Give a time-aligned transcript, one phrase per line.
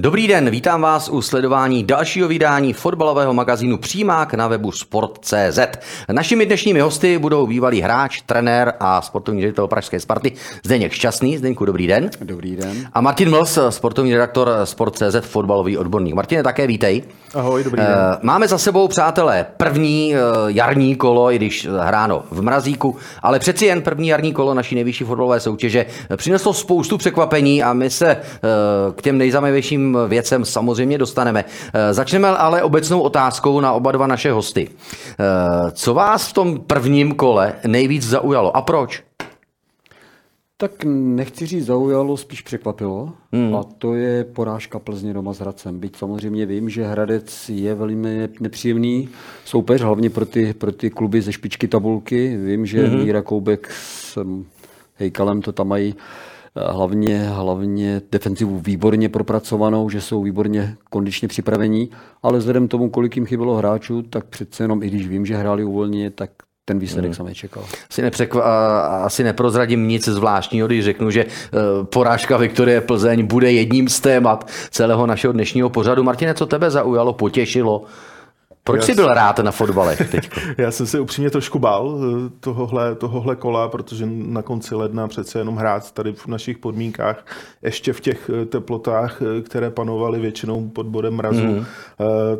[0.00, 5.58] Dobrý den, vítám vás u sledování dalšího vydání fotbalového magazínu Přímák na webu Sport.cz.
[6.12, 10.32] Našimi dnešními hosty budou bývalý hráč, trenér a sportovní ředitel Pražské Sparty
[10.64, 11.38] Zdeněk Šťastný.
[11.38, 12.10] Zdeňku, dobrý den.
[12.20, 12.88] Dobrý den.
[12.92, 16.14] A Martin Mls, sportovní redaktor Sport.cz, fotbalový odborník.
[16.14, 17.02] Martine, také vítej.
[17.34, 17.96] Ahoj, dobrý den.
[18.22, 23.66] Máme za sebou, přátelé, první eh, jarní kolo, i když hráno v mrazíku, ale přeci
[23.66, 25.86] jen první jarní kolo naší nejvyšší fotbalové soutěže
[26.16, 28.18] přineslo spoustu překvapení a my se eh,
[28.96, 31.44] k těm nejzajímavějším věcem samozřejmě dostaneme.
[31.74, 34.68] Eh, začneme ale obecnou otázkou na oba dva naše hosty.
[35.72, 39.02] Co vás v tom prvním kole nejvíc zaujalo a proč?
[40.60, 43.12] Tak nechci říct zaujalo, spíš překvapilo.
[43.32, 43.54] Hmm.
[43.54, 45.80] A to je porážka Plzně doma s Hradcem.
[45.80, 49.08] Byť samozřejmě vím, že Hradec je velmi nepříjemný
[49.44, 52.36] soupeř, hlavně pro ty, pro ty kluby ze špičky tabulky.
[52.36, 52.98] Vím, že hmm.
[52.98, 54.18] Míra Koubek s
[54.96, 61.90] Hejkalem to tam mají eh, hlavně, hlavně defenzivu výborně propracovanou, že jsou výborně kondičně připravení,
[62.22, 65.64] ale vzhledem tomu, kolik jim chybělo hráčů, tak přece jenom, i když vím, že hráli
[65.64, 66.30] uvolně, tak
[66.64, 67.14] ten výsledek hmm.
[67.14, 67.64] jsem nečekal.
[67.90, 73.88] Asi, nepřekva, asi neprozradím nic zvláštního, když řeknu, že uh, porážka Viktorie Plzeň bude jedním
[73.88, 76.02] z témat celého našeho dnešního pořadu.
[76.02, 77.82] Martine, co tebe zaujalo, potěšilo?
[78.70, 80.30] Proč jsi byl rád na fotbalech teď?
[80.58, 85.38] Já jsem se upřímně trošku bál eh, tohohle, tohohle kola, protože na konci ledna přece
[85.38, 87.26] jenom hrát tady v našich podmínkách,
[87.62, 91.66] ještě v těch eh, teplotách, eh, které panovaly většinou pod bodem mrazu, mm.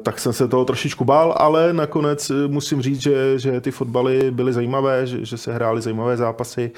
[0.02, 4.52] tak jsem se toho trošičku bál, ale nakonec musím říct, že, že ty fotbaly byly
[4.52, 6.70] zajímavé, že, že se hrály zajímavé zápasy.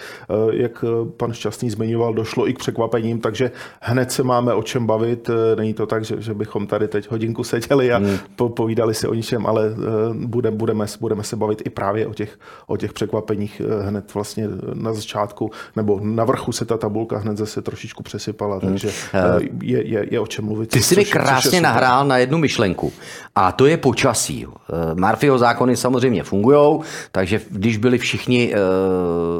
[0.53, 0.85] Jak
[1.17, 5.31] pan Šťastný zmiňoval, došlo i k překvapením, takže hned se máme o čem bavit.
[5.57, 8.19] Není to tak, že, že bychom tady teď hodinku seděli a mm.
[8.55, 12.15] povídali si o ničem něčem, ale eh, bude, budeme, budeme se bavit i právě o
[12.15, 17.19] těch, o těch překvapeních eh, hned vlastně na začátku, nebo na vrchu se ta tabulka
[17.19, 18.71] hned zase trošičku přesypala, hmm.
[18.71, 19.61] takže hmm.
[19.63, 20.71] je, je, je o čem mluvit.
[20.71, 22.93] Ty jsi mi krásně nahrál na jednu myšlenku
[23.35, 24.47] a to je počasí.
[24.95, 26.81] Murphyho zákony samozřejmě fungují,
[27.13, 28.55] takže když byli všichni,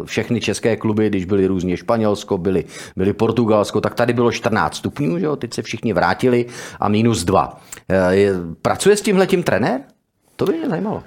[0.05, 2.65] všechny české kluby, když byli různě Španělsko, byli,
[2.97, 5.37] byli Portugalsko, tak tady bylo 14 stupňů, že jo?
[5.37, 6.47] teď se všichni vrátili
[6.81, 7.61] a minus 2.
[8.63, 9.81] Pracuje s tímhletím trenér?
[10.47, 11.03] To by mě zajímalo.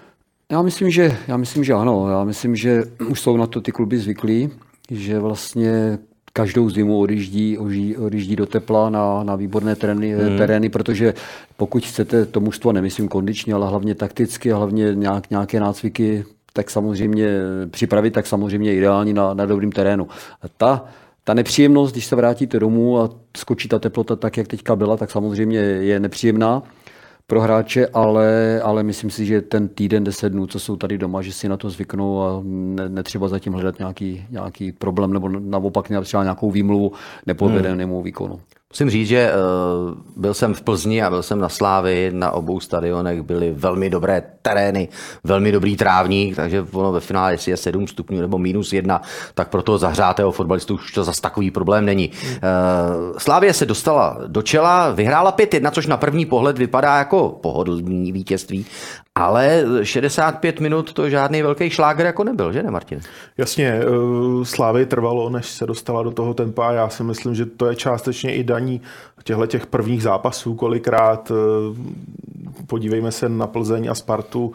[0.52, 2.10] Já myslím, že, já myslím, že ano.
[2.10, 4.50] Já myslím, že už jsou na to ty kluby zvyklí,
[4.92, 6.00] že vlastně
[6.34, 7.58] každou zimu odjíždí,
[7.98, 10.38] odjíždí do tepla na, na výborné terény, hmm.
[10.38, 11.14] terény, protože
[11.58, 16.70] pokud chcete to mužstvo, nemyslím kondičně, ale hlavně takticky a hlavně nějak, nějaké nácviky, tak
[16.70, 17.28] samozřejmě
[17.72, 20.08] připravit, tak samozřejmě ideální na, na dobrým terénu.
[20.42, 20.86] A ta,
[21.24, 25.12] ta nepříjemnost, když se vrátíte domů a skočí ta teplota tak, jak teďka byla, tak
[25.12, 26.64] samozřejmě je nepříjemná
[27.28, 31.22] pro hráče, ale, ale myslím si, že ten týden, deset dnů, co jsou tady doma,
[31.22, 35.88] že si na to zvyknou a ne, netřeba zatím hledat nějaký, nějaký problém nebo naopak
[36.04, 36.92] třeba nějakou výmluvu
[37.26, 38.04] nepovedenému hmm.
[38.04, 38.40] výkonu.
[38.76, 42.60] Musím říct, že uh, byl jsem v Plzni a byl jsem na Slávy, na obou
[42.60, 44.88] stadionech byly velmi dobré terény,
[45.24, 49.02] velmi dobrý trávník, takže ono ve finále, jestli je 7 stupňů nebo minus 1,
[49.34, 52.10] tak pro toho zahřátého fotbalistu už to zase takový problém není.
[52.10, 58.12] Uh, Slávě se dostala do čela, vyhrála 5-1, což na první pohled vypadá jako pohodlný
[58.12, 58.66] vítězství,
[59.16, 63.00] ale 65 minut to žádný velký šláger jako nebyl, že ne, Martin?
[63.38, 63.82] Jasně,
[64.44, 66.72] Slávy trvalo, než se dostala do toho tempa.
[66.72, 68.82] Já si myslím, že to je částečně i daní
[69.24, 71.32] těchto těch prvních zápasů, kolikrát
[72.68, 74.54] podívejme se na Plzeň a Spartu,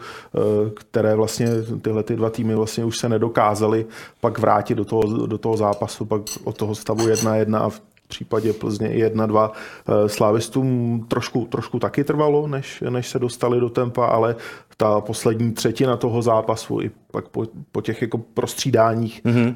[0.73, 1.47] které vlastně
[1.81, 3.85] tyhle ty dva týmy vlastně už se nedokázaly
[4.21, 8.53] pak vrátit do toho, do toho zápasu, pak od toho stavu 1-1 a v případě
[8.53, 14.05] Plzně i 1-2 eh, slávistům trošku, trošku taky trvalo, než, než se dostali do tempa,
[14.05, 14.35] ale
[14.77, 19.53] ta poslední třetina toho zápasu i pak po, po těch jako prostřídáních mm-hmm.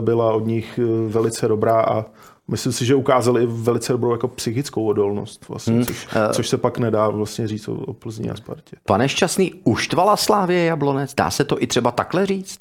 [0.00, 2.04] byla od nich eh, velice dobrá a
[2.48, 5.84] myslím si, že ukázali i velice dobrou jako psychickou odolnost, vlastně, hmm.
[5.84, 8.76] což, což se pak nedá vlastně říct o, o Plzni a Spartě.
[8.84, 11.14] Pane Šťastný, uštvala Slávě Jablonec?
[11.14, 12.58] Dá se to i třeba takhle říct?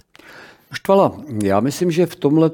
[0.73, 1.11] Štvala,
[1.43, 2.51] já myslím, že v tomhle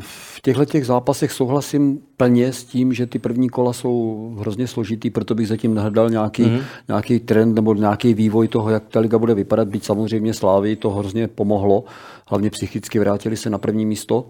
[0.00, 5.10] v těchto těch zápasech souhlasím plně s tím, že ty první kola jsou hrozně složitý,
[5.10, 6.60] proto bych zatím nehledal nějaký, mm.
[6.88, 9.68] nějaký trend nebo nějaký vývoj toho, jak ta liga bude vypadat.
[9.68, 11.84] Být samozřejmě Slávy to hrozně pomohlo,
[12.26, 14.26] hlavně psychicky vrátili se na první místo,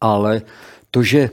[0.00, 0.42] ale
[0.90, 1.30] to, že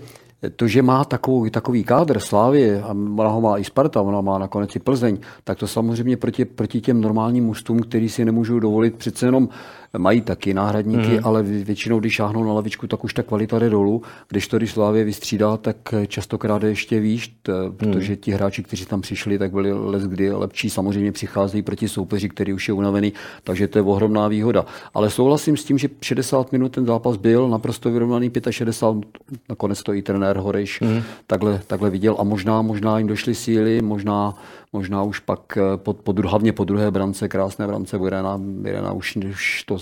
[0.55, 4.37] to, že má takový, takový kádr Slávy, a ona ho má i Sparta, ona má
[4.37, 8.95] nakonec i Plzeň, tak to samozřejmě proti, proti těm normálním mužstvům, který si nemůžou dovolit,
[8.95, 9.49] přece jenom
[9.97, 11.19] mají taky náhradníky, mm.
[11.23, 14.01] ale většinou, když šáhnou na lavičku, tak už ta kvalita jde dolů.
[14.27, 15.77] Když to, když Slávě vystřídá, tak
[16.07, 17.35] častokrát je ještě výš,
[17.77, 20.69] protože ti hráči, kteří tam přišli, tak byli les kdy lepší.
[20.69, 23.13] Samozřejmě přicházejí proti soupeři, který už je unavený,
[23.43, 24.65] takže to je ohromná výhoda.
[24.93, 29.93] Ale souhlasím s tím, že 60 minut ten zápas byl naprosto vyrovnaný, 65, nakonec to
[29.93, 31.01] i trenér Horeš mm.
[31.27, 34.35] takhle, takhle viděl a možná, možná jim došly síly, možná
[34.73, 39.15] možná už pak eh, po, po, hlavně po druhé brance, krásné brance Virena, Virena už,
[39.15, 39.77] už to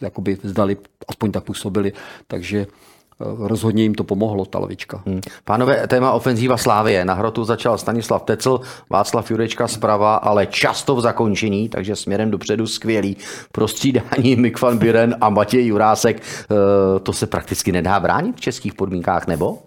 [0.00, 0.76] jakoby vzdali,
[1.08, 1.92] aspoň tak působili,
[2.26, 5.02] takže eh, rozhodně jim to pomohlo, ta lavička.
[5.06, 5.20] Hmm.
[5.44, 7.04] Pánové, téma ofenzíva Slávie.
[7.04, 8.60] Na hrotu začal Stanislav Tecl,
[8.90, 13.16] Václav Jurečka zprava, ale často v zakončení, takže směrem dopředu skvělý.
[13.52, 18.74] Prostřídání Mick van Biren a Matěj Jurásek, eh, to se prakticky nedá bránit v českých
[18.74, 19.58] podmínkách, nebo?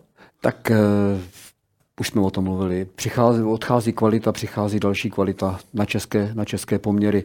[0.41, 0.71] Tak
[1.99, 6.79] už jsme o tom mluvili, přichází, odchází kvalita, přichází další kvalita na české, na české
[6.79, 7.23] poměry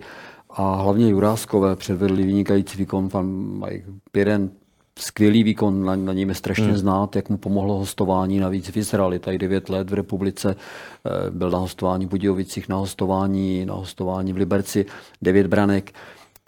[0.50, 3.26] a hlavně Juráskové předvedli vynikající výkon, pan
[3.64, 4.50] Mike Piren,
[4.98, 6.76] skvělý výkon, na, na něm je strašně hmm.
[6.76, 11.50] znát, jak mu pomohlo hostování, navíc v Izraeli, tady 9 let v republice, eh, byl
[11.50, 14.86] na hostování v Budějovicích, na hostování, na hostování v Liberci,
[15.22, 15.92] 9 branek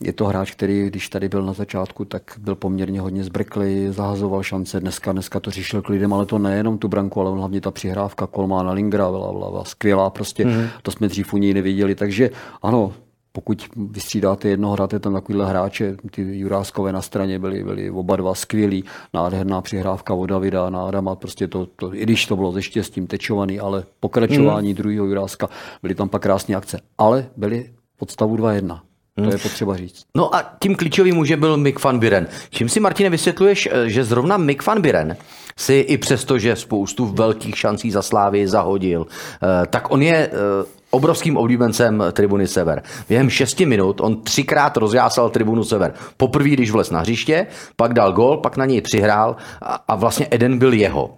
[0.01, 4.43] je to hráč, který, když tady byl na začátku, tak byl poměrně hodně zbrklý, zahazoval
[4.43, 4.81] šance.
[4.81, 8.73] Dneska, dneska to řešil klidem, ale to nejenom tu branku, ale hlavně ta přihrávka Kolmána
[8.73, 10.69] Lingra byla, byla, byla skvělá, prostě mm-hmm.
[10.83, 11.95] to jsme dřív u něj neviděli.
[11.95, 12.31] Takže
[12.63, 12.93] ano,
[13.33, 18.35] pokud vystřídáte jednoho, hráte tam takovýhle hráče, ty Juráskové na straně byli, byli oba dva
[18.35, 22.63] skvělí, nádherná přihrávka od Davida na Adama, prostě to, to, i když to bylo ze
[22.63, 24.75] štěstím tečovaný, ale pokračování mm.
[24.75, 25.49] druhého Juráska,
[25.83, 28.81] byly tam pak krásné akce, ale byly podstavu 2-1.
[29.25, 29.43] To je hmm.
[29.43, 30.03] potřeba říct.
[30.15, 32.27] No a tím klíčovým může byl Mick van Biren.
[32.51, 35.17] Čím si, Martine, vysvětluješ, eh, že zrovna Mick van Biren
[35.57, 40.31] si i přesto, že spoustu velkých šancí za Slávy zahodil, eh, tak on je eh,
[40.91, 42.83] obrovským oblíbencem tribuny Sever.
[43.09, 45.95] Během šesti minut on třikrát rozjásal tribunu Sever.
[46.17, 47.47] Poprvé, když vlez na hřiště,
[47.77, 49.37] pak dal gol, pak na něj přihrál
[49.89, 51.15] a vlastně Eden byl jeho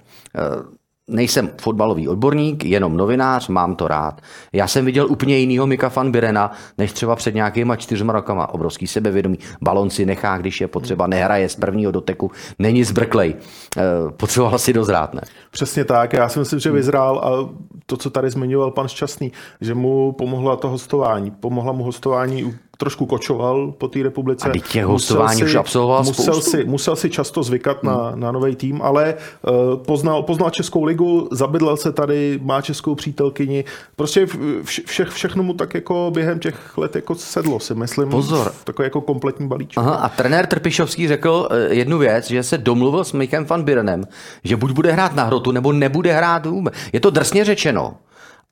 [1.11, 4.21] nejsem fotbalový odborník, jenom novinář, mám to rád.
[4.53, 8.55] Já jsem viděl úplně jinýho Mika van Birena, než třeba před nějakýma čtyřma rokama.
[8.55, 9.39] Obrovský sebevědomí.
[9.63, 13.35] Balon si nechá, když je potřeba, nehraje z prvního doteku, není zbrklej.
[13.77, 13.83] Eh,
[14.17, 15.21] potřeboval si dozrát, ne?
[15.51, 16.13] Přesně tak.
[16.13, 17.55] Já si myslím, že vyzrál a
[17.87, 21.31] to, co tady zmiňoval pan Šťastný, že mu pomohla to hostování.
[21.31, 24.51] Pomohla mu hostování trošku kočoval po té republice.
[24.51, 27.93] A těch hostování si, už absolvoval musel si, musel si často zvykat hmm.
[27.93, 32.95] na, na nový tým, ale uh, poznal, poznal Českou ligu, zabydlel se tady, má českou
[32.95, 33.65] přítelkyni.
[33.97, 34.27] Prostě
[34.65, 38.09] vše, všechno mu tak jako během těch let jako sedlo, si myslím.
[38.09, 38.53] Pozor.
[38.65, 39.79] Takový jako kompletní balíček.
[39.79, 44.05] Aha, a trenér Trpišovský řekl eh, jednu věc, že se domluvil s Michem van Birenem,
[44.45, 46.75] že buď bude hrát na hrotu, nebo nebude hrát vůbec.
[46.93, 47.95] Je to drsně řečeno.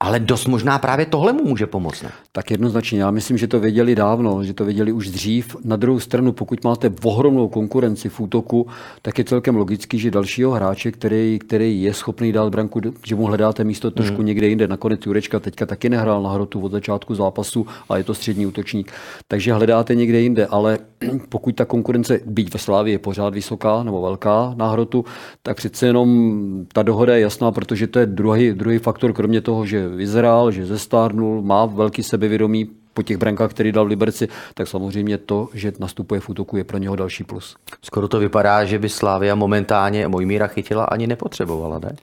[0.02, 2.02] Ale dost možná právě tohle mu může pomoct.
[2.02, 2.10] Ne?
[2.32, 3.02] Tak jednoznačně.
[3.02, 5.56] Já myslím, že to věděli dávno, že to věděli už dřív.
[5.64, 8.66] Na druhou stranu, pokud máte ohromnou konkurenci v útoku,
[9.02, 13.24] tak je celkem logický, že dalšího hráče, který, který je schopný dát branku, že mu
[13.24, 14.26] hledáte místo trošku mm.
[14.26, 14.68] někde jinde.
[14.68, 18.92] Nakonec Jurečka teďka taky nehrál na hrotu od začátku zápasu a je to střední útočník.
[19.28, 20.78] Takže hledáte někde jinde, ale
[21.28, 25.04] pokud ta konkurence, být ve Slávě, je pořád vysoká nebo velká na hrotu,
[25.42, 29.66] tak přece jenom ta dohoda je jasná, protože to je druhý, druhý faktor, kromě toho,
[29.66, 34.68] že vyzrál, že zestárnul, má velký sebevědomí po těch brankách, který dal v Liberci, tak
[34.68, 37.56] samozřejmě to, že nastupuje v útoku, je pro něho další plus.
[37.82, 41.96] Skoro to vypadá, že by Slávia momentálně Mojmíra chytila ani nepotřebovala, ne?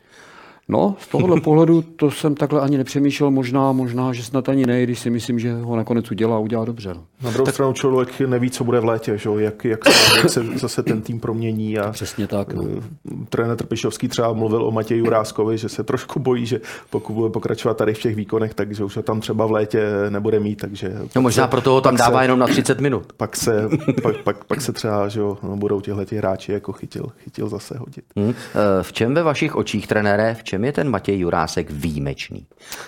[0.70, 4.84] No, z tohohle pohledu to jsem takhle ani nepřemýšlel, možná, možná, že snad ani ne,
[4.84, 6.90] když si myslím, že ho nakonec udělá, udělá dobře.
[6.94, 7.04] No.
[7.22, 7.54] Na druhou tak...
[7.54, 9.30] stranu člověk neví, co bude v létě, že?
[9.38, 11.80] Jak, jak, se, jak se zase ten tým promění.
[11.80, 12.54] A, Přesně tak.
[12.54, 12.64] No.
[12.78, 17.30] Eh, trenér Trpišovský třeba mluvil o Matěji Juráskovi, že se trošku bojí, že pokud bude
[17.30, 20.56] pokračovat tady v těch výkonech, takže už ho tam třeba v létě nebude mít.
[20.56, 23.14] Takže no možná proto ho tam dává se, jenom na 30 minut.
[23.18, 23.70] Pak se,
[24.04, 27.78] pak, pak, pak se třeba že jo, no, budou těhle hráči jako chytil, chytil zase
[27.78, 28.06] hodit.
[28.16, 28.34] Hmm.
[28.82, 32.46] V čem ve vašich očích, trenére, v čem čem je ten Matěj Jurásek výjimečný?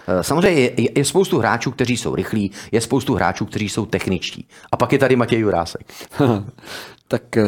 [0.08, 3.86] Eh, samozřejmě je, je, je spoustu hráčů, kteří jsou rychlí, je spoustu hráčů, kteří jsou
[3.86, 4.48] techničtí.
[4.72, 5.94] A pak je tady Matěj Jurásek.
[7.08, 7.44] tak eh,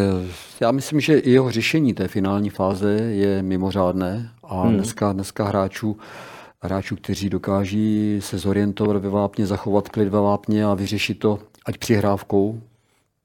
[0.59, 4.73] já myslím, že i jeho řešení té finální fáze je mimořádné a hmm.
[4.73, 5.97] dneska, dneska hráčů
[6.63, 11.77] hráčů, kteří dokáží se zorientovat ve vápně, zachovat klid ve vápně a vyřešit to ať
[11.77, 12.61] přihrávkou,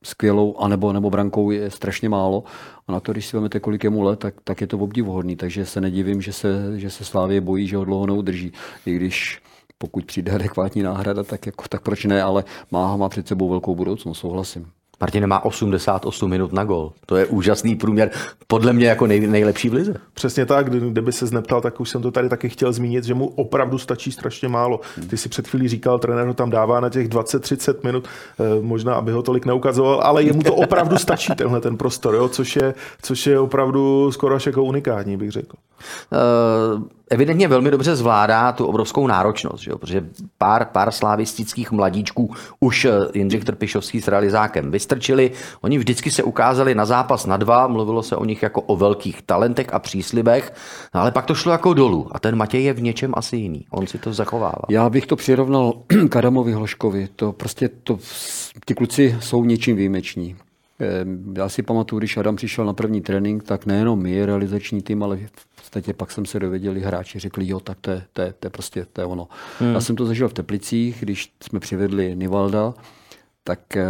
[0.05, 2.45] skvělou, anebo nebo brankou je strašně málo.
[2.89, 5.37] A na to, když si vezmete, kolik je mu let, tak, tak je to obdivuhodný.
[5.37, 8.53] Takže se nedivím, že se, že se Slávě bojí, že ho dlouho neudrží.
[8.87, 9.43] I když
[9.79, 13.75] pokud přijde adekvátní náhrada, tak, jako, tak proč ne, ale má, má před sebou velkou
[13.75, 14.71] budoucnost, souhlasím.
[15.01, 16.93] Martin má 88 minut na gol.
[17.07, 18.11] To je úžasný průměr,
[18.47, 19.95] podle mě jako nej, nejlepší v lize.
[20.15, 23.27] Přesně tak, kdyby se zneptal, tak už jsem to tady taky chtěl zmínit, že mu
[23.27, 24.81] opravdu stačí strašně málo.
[25.11, 28.09] Ty si před chvílí říkal, trenér ho tam dává na těch 20-30 minut,
[28.41, 32.29] eh, možná, aby ho tolik neukazoval, ale jemu to opravdu stačí, tenhle ten prostor, jo?
[32.29, 35.57] Což, je, což je opravdu skoro až jako unikátní, bych řekl.
[36.13, 39.79] Uh evidentně velmi dobře zvládá tu obrovskou náročnost, že jo?
[39.79, 40.05] protože
[40.39, 45.31] pár, pár slavistických mladíčků už eh, Jindřich Trpišovský s realizákem vystrčili.
[45.61, 49.23] Oni vždycky se ukázali na zápas na dva, mluvilo se o nich jako o velkých
[49.23, 50.53] talentech a příslibech,
[50.95, 53.67] no ale pak to šlo jako dolů a ten Matěj je v něčem asi jiný.
[53.71, 54.63] On si to zachovává.
[54.69, 55.73] Já bych to přirovnal
[56.09, 57.09] k Adamovi Hloškovi.
[57.17, 57.99] To prostě to,
[58.67, 60.37] ti kluci jsou něčím výjimeční.
[60.79, 65.03] Ehm, já si pamatuju, když Adam přišel na první trénink, tak nejenom my, realizační tým,
[65.03, 68.33] ale v podstatě pak jsem se dověděli, hráči řekli, jo, tak to je, to je,
[68.33, 69.29] to je prostě to je ono.
[69.61, 69.75] Hmm.
[69.75, 72.75] Já jsem to zažil v Teplicích, když jsme přivedli Nivalda,
[73.47, 73.85] tak eh,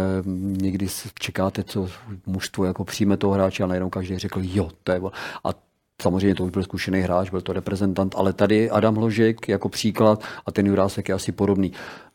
[0.61, 0.87] někdy
[1.19, 1.89] čekáte, co
[2.25, 5.01] mužstvo jako přijme toho hráče a najednou každý řekl, jo, to je.
[5.43, 5.67] A
[6.01, 10.23] Samozřejmě to už byl zkušený hráč, byl to reprezentant, ale tady Adam Hložek jako příklad
[10.45, 11.71] a ten Jurásek je asi podobný.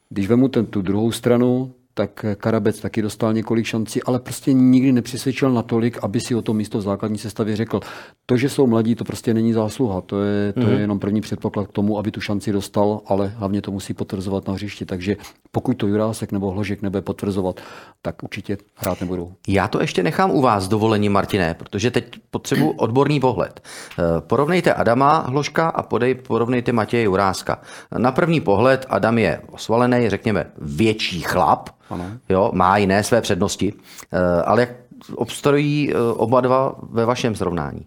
[0.09, 4.93] Když vemu ten, tu druhou stranu, tak Karabec taky dostal několik šancí, ale prostě nikdy
[4.93, 7.81] nepřesvědčil natolik, aby si o to místo v základní sestavě řekl.
[8.27, 10.01] To, že jsou mladí, to prostě není zásluha.
[10.01, 10.67] To je, to mm.
[10.67, 10.81] je mhm.
[10.81, 14.55] jenom první předpoklad k tomu, aby tu šanci dostal, ale hlavně to musí potvrzovat na
[14.55, 14.85] hřišti.
[14.85, 15.17] Takže
[15.51, 17.61] pokud to Jurásek nebo Hložek nebude potvrzovat,
[18.03, 19.33] tak určitě hrát nebudou.
[19.49, 23.61] Já to ještě nechám u vás dovolení, Martine, protože teď potřebuji odborný pohled.
[23.99, 27.61] Eh, porovnejte Adama Hložka a podej, porovnejte Matěje Juráska.
[27.99, 32.05] Na první pohled Adam je osvalený, řekněme, větší chlap, ano.
[32.29, 33.73] Jo, má jiné své přednosti,
[34.13, 34.71] eh, ale jak
[35.15, 37.87] obstojí eh, oba dva ve vašem srovnání?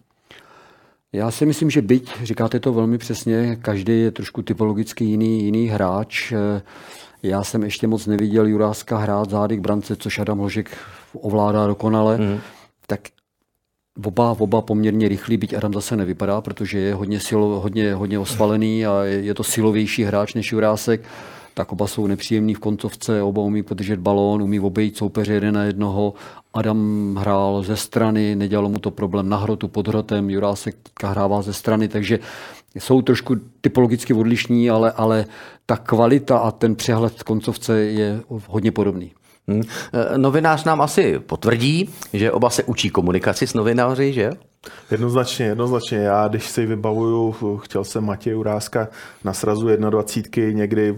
[1.12, 5.68] Já si myslím, že byť, říkáte to velmi přesně, každý je trošku typologicky jiný, jiný
[5.68, 6.32] hráč.
[6.32, 6.62] Eh,
[7.22, 10.76] já jsem ještě moc neviděl Juráska hrát zády k brance, což Adam Hložek
[11.14, 12.18] ovládá dokonale.
[12.18, 12.40] Mm.
[12.86, 13.00] Tak
[14.04, 18.86] Oba, oba poměrně rychlí, byť Adam zase nevypadá, protože je hodně, silo, hodně, hodně osvalený
[18.86, 21.00] a je, je to silovější hráč než Jurásek
[21.58, 25.64] tak oba jsou nepříjemní v koncovce, oba umí podržet balón, umí obejít soupeře jeden na
[25.64, 26.14] jednoho.
[26.54, 31.52] Adam hrál ze strany, nedělalo mu to problém na hrotu pod hrotem, Jurásek hrává ze
[31.52, 32.18] strany, takže
[32.78, 35.24] jsou trošku typologicky odlišní, ale, ale
[35.66, 39.12] ta kvalita a ten přehled v koncovce je hodně podobný.
[39.48, 39.62] Hmm.
[40.16, 44.30] Novinář nám asi potvrdí, že oba se učí komunikaci s novináři, že?
[44.90, 45.98] Jednoznačně, jednoznačně.
[45.98, 48.88] Já, když si vybavuju, chtěl jsem Matěj Uráska
[49.24, 50.96] na srazu 21 někdy,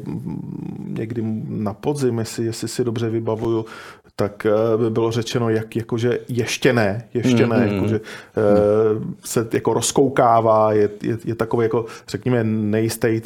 [0.78, 3.66] někdy na podzim, jestli, jestli si dobře vybavuju,
[4.20, 8.00] tak eh, by bylo řečeno, jak jakože ještě ne, ještě mm, ne, mm, jakože
[8.96, 9.14] mm.
[9.24, 13.20] se jako rozkoukává, je, je, je takový jako, řekněme, nejistý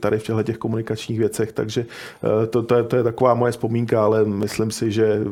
[0.00, 1.86] tady v těchto těch komunikačních věcech, takže
[2.42, 5.24] eh, to, to, je, to je taková moje vzpomínka, ale myslím si, že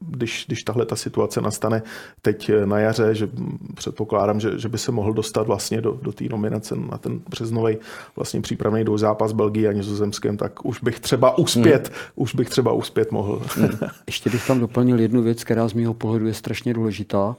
[0.00, 1.82] když, když tahle ta situace nastane
[2.22, 3.28] teď na jaře, že
[3.74, 7.76] předpokládám, že, že by se mohl dostat vlastně do, do té nominace na ten březnový
[8.16, 11.94] vlastně přípravný do zápas Belgii a Nizozemském, tak už bych třeba uspět, mm.
[12.14, 13.42] už bych třeba uspět mohl.
[13.56, 13.68] Mm.
[14.06, 17.36] Ještě bych tam doplnil jednu věc, která z mého pohledu je strašně důležitá.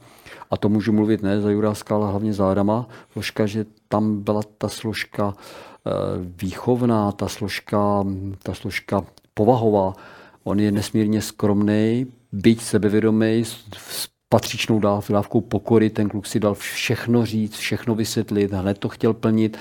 [0.52, 2.88] A to můžu mluvit ne za Juráska, ale hlavně za Adama.
[3.12, 5.92] Složka, že tam byla ta složka eh,
[6.42, 8.06] výchovná, ta složka,
[8.44, 9.94] ta složka povahová.
[10.44, 13.46] On je nesmírně skromný, byť sebevědomý,
[13.78, 14.80] s patřičnou
[15.10, 15.90] dávkou pokory.
[15.90, 19.58] Ten kluk si dal všechno říct, všechno vysvětlit, hned to chtěl plnit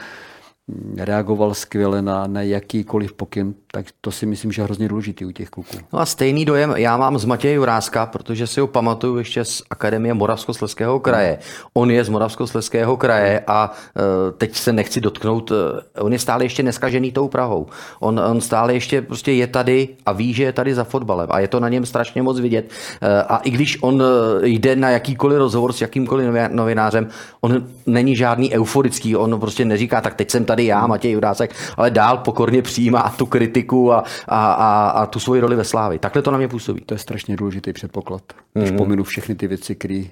[0.96, 5.30] reagoval skvěle na, na jakýkoliv pokyn, tak to si myslím, že je hrozně důležitý u
[5.30, 5.76] těch kluků.
[5.92, 9.62] No a stejný dojem já mám z Matěje Juráska, protože si ho pamatuju ještě z
[9.70, 11.38] Akademie Moravskosleského kraje.
[11.74, 14.02] On je z Moravskosleského kraje a uh,
[14.38, 15.56] teď se nechci dotknout, uh,
[15.98, 17.66] on je stále ještě neskažený tou Prahou.
[18.00, 21.40] On, on stále ještě prostě je tady a ví, že je tady za fotbalem a
[21.40, 22.70] je to na něm strašně moc vidět.
[23.02, 24.02] Uh, a i když on
[24.42, 27.08] jde na jakýkoliv rozhovor s jakýmkoliv novinářem,
[27.40, 31.90] on není žádný euforický, on prostě neříká, tak teď jsem tady já, Matěj Jurásek, ale
[31.90, 33.61] dál pokorně přijímá tu kritiku
[33.92, 35.98] a, a, a, a tu svoji roli ve Slávi.
[35.98, 36.80] Takhle to na mě působí.
[36.80, 38.22] To je strašně důležitý předpoklad.
[38.52, 38.76] Když mm-hmm.
[38.76, 40.04] pominu všechny ty věci, které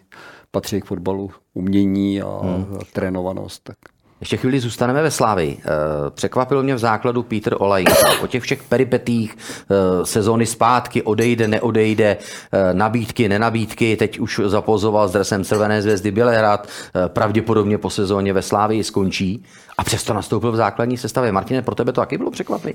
[0.51, 2.79] patří k fotbalu, umění a, mm.
[2.93, 3.77] trénovanost, tak
[4.21, 5.57] ještě chvíli zůstaneme ve Slávi.
[5.61, 5.65] Eh,
[6.11, 7.85] překvapil mě v základu Peter Olaj.
[8.21, 12.17] Po těch všech peripetích eh, sezóny zpátky, odejde, neodejde,
[12.53, 16.69] eh, nabídky, nenabídky, teď už zapozoval s dresem Červené zvězdy Bělehrad,
[17.07, 19.45] pravděpodobně po sezóně ve Slávii skončí
[19.79, 21.33] a přesto nastoupil v základní sestavě.
[21.33, 22.75] Martine, pro tebe to taky bylo překvapení?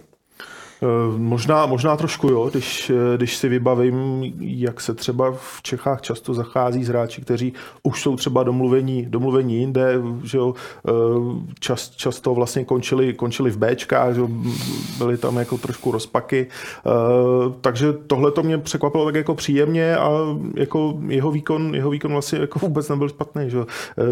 [0.83, 6.01] Eh, možná, možná trošku jo, když, eh, když si vybavím, jak se třeba v Čechách
[6.01, 7.53] často zachází s hráči, kteří
[7.83, 10.53] už jsou třeba domluvení, domluvení jinde, že jo,
[10.87, 10.91] eh,
[11.59, 14.29] čas, často vlastně končili, končili v Bčkách, že jo,
[14.97, 16.47] byly tam jako trošku rozpaky,
[17.61, 20.09] takže tohle to mě překvapilo tak jako příjemně a
[20.55, 23.67] jako jeho výkon, jeho výkon vlastně jako vůbec nebyl špatný, že jo.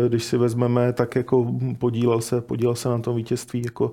[0.08, 3.92] když si vezmeme, tak jako podílel se, podílel se na tom vítězství jako,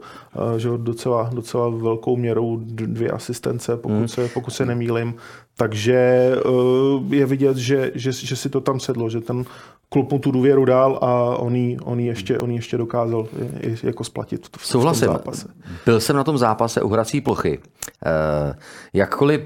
[0.56, 4.08] že jo, docela, docela velkou měrou dvě asistence, pokud, hmm.
[4.08, 5.14] se, pokud se nemýlim.
[5.56, 5.96] Takže
[6.36, 9.44] eh, je vidět, že, že, že si to tam sedlo, že ten
[9.88, 13.26] klub mu tu důvěru dal a on ji, on ještě, on ještě dokázal
[13.82, 15.06] jako splatit v, v Souhlasím.
[15.06, 15.48] tom zápase.
[15.86, 17.58] Byl jsem na tom zápase u hrací plochy.
[18.06, 18.54] Eh,
[18.92, 19.40] jakkoliv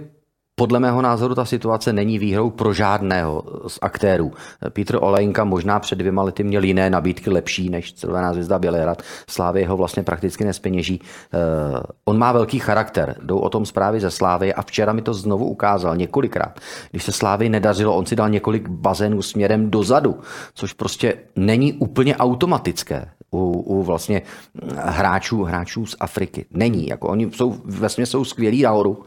[0.56, 4.32] podle mého názoru ta situace není výhrou pro žádného z aktérů.
[4.68, 9.02] Petr Olejnka možná před dvěma lety měl jiné nabídky lepší než Červená zvězda Bělehrad.
[9.28, 11.00] Slávy ho vlastně prakticky nespeněží.
[11.00, 15.14] Uh, on má velký charakter, jdou o tom zprávy ze Slávy a včera mi to
[15.14, 16.60] znovu ukázal několikrát.
[16.90, 20.20] Když se Slávy nedařilo, on si dal několik bazénů směrem dozadu,
[20.54, 24.22] což prostě není úplně automatické u, u vlastně
[24.76, 26.46] hráčů, hráčů z Afriky.
[26.50, 26.86] Není.
[26.88, 29.02] Jako oni jsou, vlastně jsou skvělí nahoru,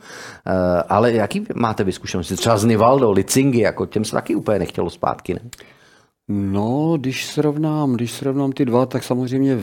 [0.48, 2.36] eh, ale jaký máte vyzkušenosti?
[2.36, 5.40] Třeba z Nivaldo, Licingy, jako těm se taky úplně nechtělo zpátky, ne?
[6.30, 9.58] No, když srovnám, když srovnám ty dva, tak samozřejmě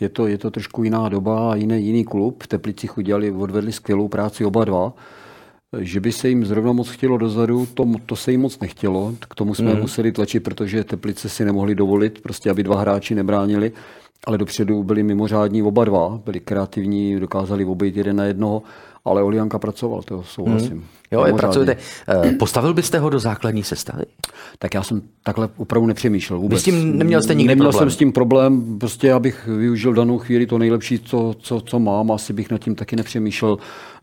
[0.00, 2.42] je to, je to trošku jiná doba a jiný, jiný klub.
[2.42, 4.92] V Teplicích udělali, odvedli skvělou práci oba dva.
[5.78, 9.14] Že by se jim zrovna moc chtělo dozadu, to, to se jim moc nechtělo.
[9.30, 9.80] K tomu jsme mm.
[9.80, 13.72] museli tlačit, protože Teplice si nemohli dovolit, prostě aby dva hráči nebránili
[14.26, 18.62] ale dopředu byli mimořádní oba dva, byli kreativní, dokázali obejít jeden na jednoho,
[19.04, 20.70] ale Olianka pracoval, to souhlasím.
[20.70, 20.84] Hmm.
[21.12, 21.76] Jo, je pracujete.
[22.08, 24.04] Eh, postavil byste ho do základní sestavy?
[24.58, 26.56] Tak já jsem takhle opravdu nepřemýšlel vůbec.
[26.56, 27.90] Vy s tím neměl jste nikdy Neměl problém?
[27.90, 32.12] jsem s tím problém, prostě abych využil danou chvíli to nejlepší, co, co, co mám,
[32.12, 33.58] asi bych nad tím taky nepřemýšlel.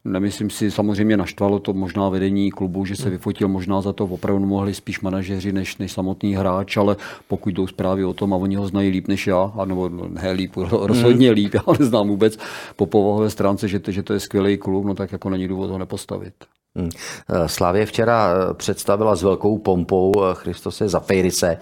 [0.05, 3.11] Nemyslím si, samozřejmě naštvalo to možná vedení klubu, že se hmm.
[3.11, 6.95] vyfotil možná za to opravdu mohli spíš manažeři než, než samotný hráč, ale
[7.27, 10.51] pokud jdou zprávy o tom a oni ho znají líp než já, nebo ne líp,
[10.71, 11.35] rozhodně hmm.
[11.35, 12.37] líp, já neznám vůbec
[12.75, 15.69] po povahové stránce, že to, že to je skvělý klub, no tak jako není důvod
[15.69, 16.33] ho nepostavit.
[16.77, 16.89] Hmm.
[17.29, 21.57] Eh, Slávě včera eh, představila s velkou pompou eh, Christose Zafeirise.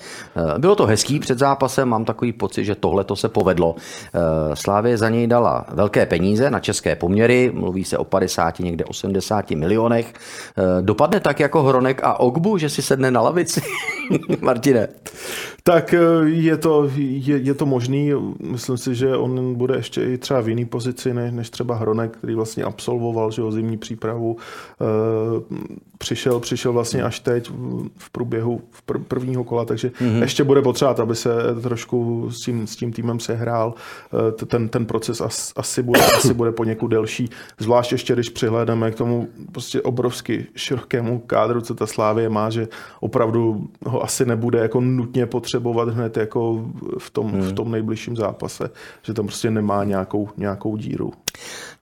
[0.58, 3.76] Bylo to hezký před zápasem, mám takový pocit, že tohle to se povedlo.
[4.54, 9.52] Slávě za něj dala velké peníze na české poměry, mluví se o 50, někde 80
[9.52, 10.14] milionech.
[10.82, 13.62] Dopadne tak jako Hronek a Ogbu, že si sedne na lavici?
[14.42, 14.88] Martine.
[15.64, 18.12] Tak je to, je, je to možný.
[18.40, 22.36] Myslím si, že on bude ještě i třeba v jiný pozici než, třeba Hronek, který
[22.36, 24.38] vlastně absolvoval že o zimní přípravu
[25.98, 27.52] přišel, přišel vlastně až teď
[27.98, 30.22] v průběhu v pr- prvního kola, takže mm-hmm.
[30.22, 31.30] ještě bude potřebovat, aby se
[31.62, 33.74] trošku s tím, s tím týmem sehrál.
[34.30, 38.92] Eh, ten, ten proces as, asi, bude, asi bude poněkud delší, zvlášť ještě, když přihlédneme
[38.92, 42.68] k tomu prostě obrovsky širokému kádru, co ta Slávě má, že
[43.00, 46.66] opravdu ho asi nebude jako nutně potřebovat hned jako
[46.98, 47.42] v tom, mm.
[47.42, 48.70] v tom nejbližším zápase,
[49.02, 51.14] že tam prostě nemá nějakou, nějakou díru.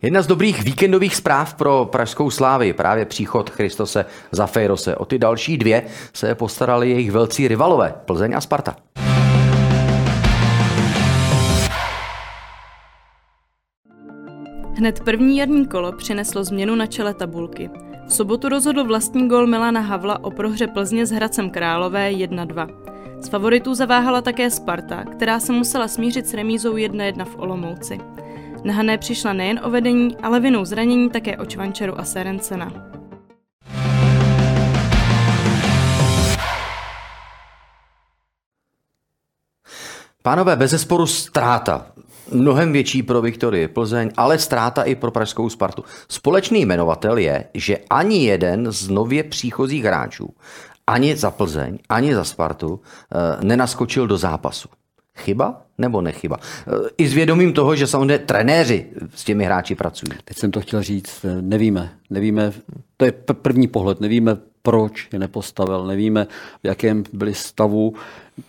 [0.02, 4.96] Jedna z dobrých víkendových zpráv pro Pražskou slávy, právě příchod Christose Zafejrose.
[4.96, 5.84] O ty další dvě
[6.14, 8.76] se postarali jejich velcí rivalové, Plzeň a Sparta.
[14.74, 17.70] Hned první jarní kolo přineslo změnu na čele tabulky.
[18.08, 22.68] V sobotu rozhodl vlastní gol Milana Havla o prohře Plzně s Hradcem Králové 1-2.
[23.22, 27.98] Z favoritů zaváhala také Sparta, která se musela smířit s remízou 1-1 v Olomouci.
[28.64, 32.74] Na Hané přišla nejen o vedení, ale vinou zranění také o Čvančeru a Serencena.
[40.24, 41.86] Pánové, bez zesporu ztráta.
[42.32, 45.84] Mnohem větší pro Viktorii Plzeň, ale ztráta i pro Pražskou Spartu.
[46.10, 50.36] Společný jmenovatel je, že ani jeden z nově příchozích hráčů,
[50.88, 54.70] ani za Plzeň, ani za Spartu, eh, nenaskočil do zápasu.
[55.18, 56.38] Chyba nebo nechyba?
[56.98, 58.86] I s vědomím toho, že samozřejmě trenéři
[59.16, 60.12] s těmi hráči pracují.
[60.26, 61.90] Teď jsem to chtěl říct, nevíme.
[62.10, 62.54] Nevíme,
[62.98, 66.28] to je první pohled, nevíme, proč je nepostavil, nevíme,
[66.64, 67.94] v jakém byli stavu,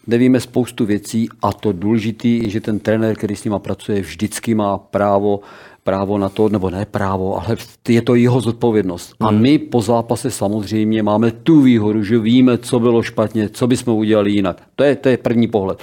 [0.07, 4.55] nevíme spoustu věcí a to důležitý je, že ten trenér, který s nima pracuje, vždycky
[4.55, 5.41] má právo
[5.89, 7.57] právo na to, nebo ne právo, ale
[7.89, 9.15] je to jeho zodpovědnost.
[9.21, 9.41] A hmm.
[9.41, 14.31] my po zápase samozřejmě máme tu výhodu, že víme, co bylo špatně, co bychom udělali
[14.31, 14.63] jinak.
[14.77, 15.79] To je, to je první pohled.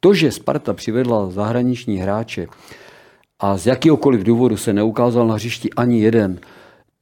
[0.00, 2.46] To, že Sparta přivedla zahraniční hráče
[3.40, 6.40] a z jakýhokoliv důvodu se neukázal na hřišti ani jeden,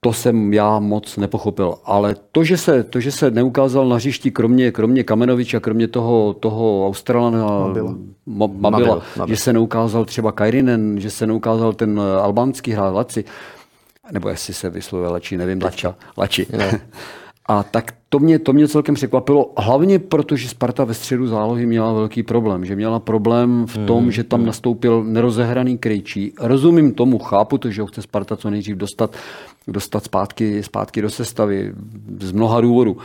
[0.00, 1.74] to jsem já moc nepochopil.
[1.84, 6.34] Ale to, že se, to, že se neukázal na hřišti kromě, kromě Kamenoviča, kromě toho,
[6.34, 7.94] toho Australana Mabila,
[8.26, 13.24] Mabila, Mabila, že se neukázal třeba Kairinen, že se neukázal ten albánský hráč Laci,
[14.12, 16.46] nebo jestli se vyslovuje Lači, nevím, Lača, Lači.
[17.48, 21.92] A tak to mě, to mě celkem překvapilo, hlavně protože Sparta ve středu zálohy měla
[21.92, 24.46] velký problém, že měla problém v tom, mm, že tam mm.
[24.46, 26.32] nastoupil nerozehraný Krejčí.
[26.40, 29.16] Rozumím tomu, chápu to, že ho chce Sparta co nejdřív dostat,
[29.68, 31.72] dostat zpátky, zpátky do sestavy
[32.20, 32.96] z mnoha důvodů.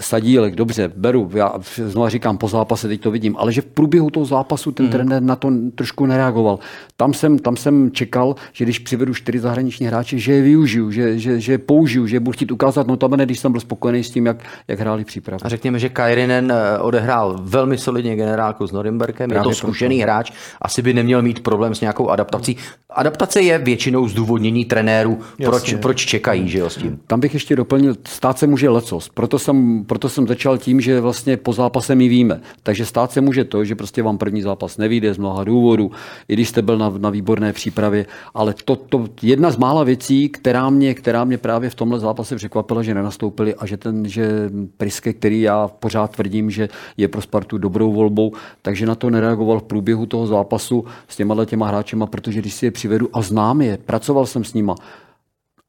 [0.00, 1.54] Sadílek, dobře, beru, já
[1.86, 4.92] znovu říkám, po zápase teď to vidím, ale že v průběhu toho zápasu ten mm.
[4.92, 6.58] trenér na to trošku nereagoval.
[6.96, 11.18] Tam jsem, tam jsem čekal, že když přivedu čtyři zahraniční hráče, že je využiju, že,
[11.18, 14.26] že, že je použiju, že budu chtít ukázat notabene, když jsem byl spokojený s tím,
[14.26, 14.36] jak,
[14.68, 15.40] jak hráli přípravu.
[15.44, 20.02] A řekněme, že Kairinen eh, odehrál velmi solidně generálku s Norimberkem, je to zkušený proto.
[20.02, 20.32] hráč,
[20.62, 22.56] asi by neměl mít problém s nějakou adaptací.
[22.90, 27.00] Adaptace je většinou zdůvodnění trenérů, proč, proč čekají, že jo, s tím.
[27.06, 31.00] Tam bych ještě doplnil, stát se může lecos, proto jsem proto jsem začal tím, že
[31.00, 32.40] vlastně po zápase my víme.
[32.62, 35.90] Takže stát se může to, že prostě vám první zápas nevíde z mnoha důvodů,
[36.28, 40.28] i když jste byl na, na výborné přípravě, ale to, to jedna z mála věcí,
[40.28, 44.50] která mě, která mě právě v tomhle zápase překvapila, že nenastoupili a že ten, že
[44.76, 49.60] Priske, který já pořád tvrdím, že je pro Spartu dobrou volbou, takže na to nereagoval
[49.60, 53.60] v průběhu toho zápasu s těma těma hráčema, protože když si je přivedu a znám
[53.60, 54.74] je, pracoval jsem s nima,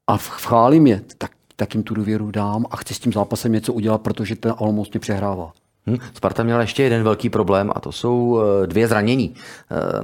[0.06, 3.72] a chválím je, tak tak jim tu důvěru dám a chci s tím zápasem něco
[3.72, 5.52] udělat, protože ten Olomouc mě přehrává.
[5.86, 5.96] Hmm.
[6.14, 9.34] Sparta měla ještě jeden velký problém a to jsou eh, dvě zranění.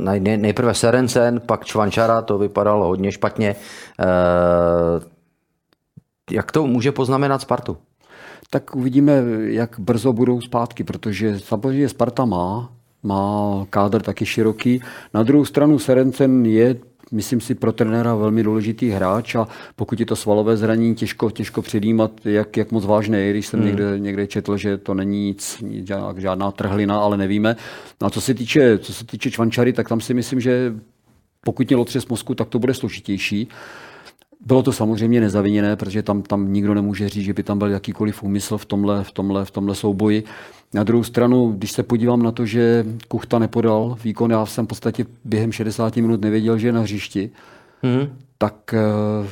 [0.06, 3.56] Eh, nejprve Serencen, pak Čvančara, to vypadalo hodně špatně.
[4.00, 4.04] Eh,
[6.30, 7.76] jak to může poznamenat Spartu?
[8.50, 14.82] Tak uvidíme, jak brzo budou zpátky, protože samozřejmě Sparta má, má kádr taky široký.
[15.14, 16.76] Na druhou stranu Serencen je
[17.12, 21.62] myslím si, pro trenéra velmi důležitý hráč a pokud je to svalové zranění, těžko, těžko
[21.62, 23.66] předjímat, jak, jak moc vážné je, když jsem hmm.
[23.68, 25.64] někde, někde četl, že to není nic,
[26.16, 27.56] žádná trhlina, ale nevíme.
[28.00, 30.74] No a co se týče, co se týče Čvančary, tak tam si myslím, že
[31.44, 33.48] pokud měl otřes mozku, tak to bude složitější.
[34.46, 38.22] Bylo to samozřejmě nezaviněné, protože tam, tam nikdo nemůže říct, že by tam byl jakýkoliv
[38.22, 40.24] úmysl v tomhle, v tomhle, v tomhle souboji.
[40.74, 44.68] Na druhou stranu, když se podívám na to, že Kuchta nepodal výkon, já jsem v
[44.68, 47.30] podstatě během 60 minut nevěděl, že je na hřišti,
[47.82, 48.08] hmm.
[48.38, 49.26] tak eh,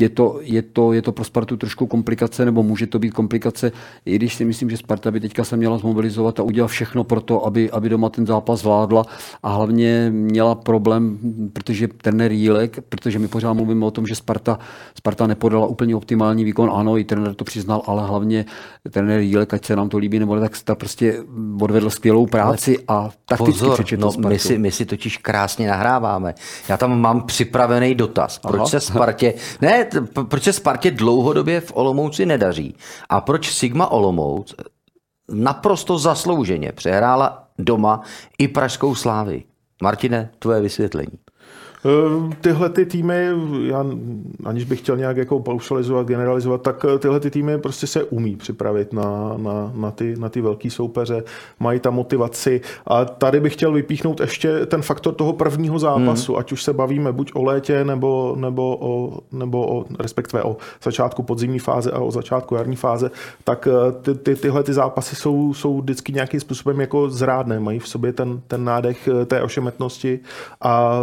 [0.00, 3.72] je to, je, to, je to pro Spartu trošku komplikace, nebo může to být komplikace,
[4.06, 7.20] i když si myslím, že Sparta by teďka se měla zmobilizovat a udělat všechno pro
[7.20, 9.04] to, aby, aby doma ten zápas zvládla
[9.42, 11.18] a hlavně měla problém,
[11.52, 14.58] protože trenér Jílek, protože my pořád mluvíme o tom, že Sparta,
[14.98, 18.44] Sparta nepodala úplně optimální výkon, ano, i trenér to přiznal, ale hlavně
[18.90, 21.22] trenér Jílek, ať se nám to líbí, nebo tak ta prostě
[21.60, 26.34] odvedl skvělou práci a takticky Pozor, no, my, si, my si totiž krásně nahráváme.
[26.68, 28.38] Já tam mám připravený dotaz.
[28.38, 28.66] Proč Aha.
[28.66, 29.34] se Spartě...
[29.60, 29.85] Ne,
[30.28, 32.74] proč se Spartě dlouhodobě v Olomouci nedaří
[33.08, 34.54] a proč Sigma Olomouc
[35.28, 38.00] naprosto zaslouženě přehrála doma
[38.38, 39.44] i pražskou slávy.
[39.82, 41.18] Martine, tvoje vysvětlení.
[41.84, 43.28] Eh, tyhle ty týmy,
[43.62, 43.84] já
[44.44, 48.36] aniž bych chtěl nějak jako paušalizovat, generalizovat, tak eh, tyhle ty týmy prostě se umí
[48.36, 51.22] připravit na, na, na, ty, na ty velký soupeře,
[51.60, 52.60] mají tam motivaci.
[52.86, 56.40] A tady bych chtěl vypíchnout ještě ten faktor toho prvního zápasu, hmm.
[56.40, 61.22] ať už se bavíme buď o létě, nebo, nebo, o, nebo o, respektive o začátku
[61.22, 63.10] podzimní fáze a o začátku jarní fáze,
[63.44, 67.78] tak eh, ty, ty, tyhle ty zápasy jsou, jsou vždycky nějakým způsobem jako zrádné, mají
[67.78, 70.20] v sobě ten, ten nádech té ošemetnosti
[70.60, 71.02] a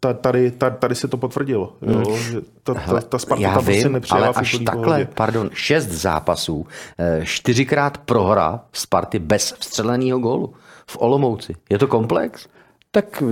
[0.00, 1.76] tady, tady, tady se to potvrdilo.
[1.82, 1.96] Jo?
[1.96, 2.16] Hmm.
[2.16, 5.08] Že ta, ta, ta Sparta Já tam prostě vím, prostě ale až takhle, pohodě.
[5.14, 6.66] pardon, šest zápasů,
[6.98, 10.54] eh, čtyřikrát prohra Sparty bez vstřeleného gólu
[10.90, 11.54] v Olomouci.
[11.70, 12.46] Je to komplex?
[12.90, 13.22] Tak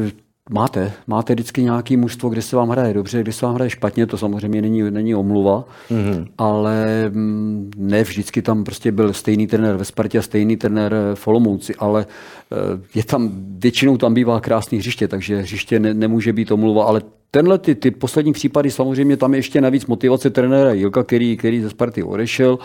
[0.51, 4.07] Máte, máte vždycky nějaký mužstvo, kde se vám hraje dobře, kde se vám hraje špatně,
[4.07, 6.27] to samozřejmě není, není omluva, mm-hmm.
[6.39, 11.29] ale mm, ne vždycky tam prostě byl stejný trenér ve Spartě a stejný trenér v
[11.29, 12.07] Olomouci, ale
[12.53, 12.57] eh,
[12.95, 17.59] je tam, většinou tam bývá krásný hřiště, takže hřiště ne, nemůže být omluva, ale tenhle
[17.59, 21.71] ty, ty poslední případy, samozřejmě tam je ještě navíc motivace trenéra Jilka, který, který ze
[21.71, 22.59] Sparty odešel,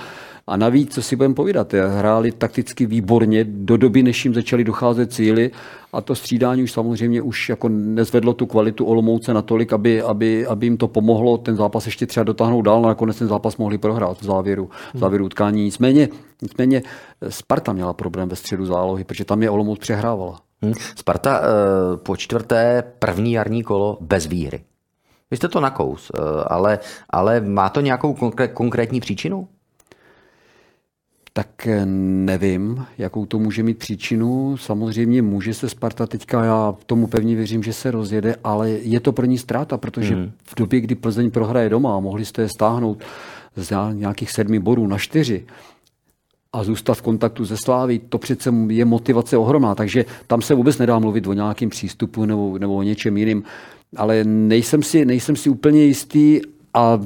[0.48, 5.14] a navíc, co si budeme povídat, hráli takticky výborně do doby, než jim začaly docházet
[5.14, 5.52] cíly
[5.94, 10.66] a to střídání už samozřejmě už jako nezvedlo tu kvalitu Olomouce natolik, aby, aby, aby
[10.66, 14.22] jim to pomohlo ten zápas ještě třeba dotáhnout dál, a nakonec ten zápas mohli prohrát
[14.22, 15.64] v závěru, v závěru utkání.
[15.64, 16.10] Nicméně,
[16.42, 16.84] nicméně
[17.30, 20.40] Sparta měla problém ve středu zálohy, protože tam je Olomouc přehrávala.
[20.62, 20.74] Hmm.
[20.96, 24.64] Sparta eh, po čtvrté první jarní kolo bez výhry.
[25.32, 28.16] Vy jste to nakous, eh, ale, ale má to nějakou
[28.54, 29.48] konkrétní příčinu?
[31.34, 31.68] Tak
[32.26, 34.58] nevím, jakou to může mít příčinu.
[34.58, 39.12] Samozřejmě může se Sparta teďka, já tomu pevně věřím, že se rozjede, ale je to
[39.12, 40.32] pro ní ztráta, protože mm.
[40.44, 43.04] v době, kdy Plzeň prohraje doma, mohli jste je stáhnout
[43.56, 45.46] z nějakých sedmi bodů na čtyři,
[46.54, 50.78] a zůstat v kontaktu se Sláví, to přece je motivace ohromná, takže tam se vůbec
[50.78, 53.44] nedá mluvit o nějakém přístupu nebo, nebo o něčem jiným.
[53.96, 56.42] ale nejsem si, nejsem si úplně jistý
[56.74, 57.00] a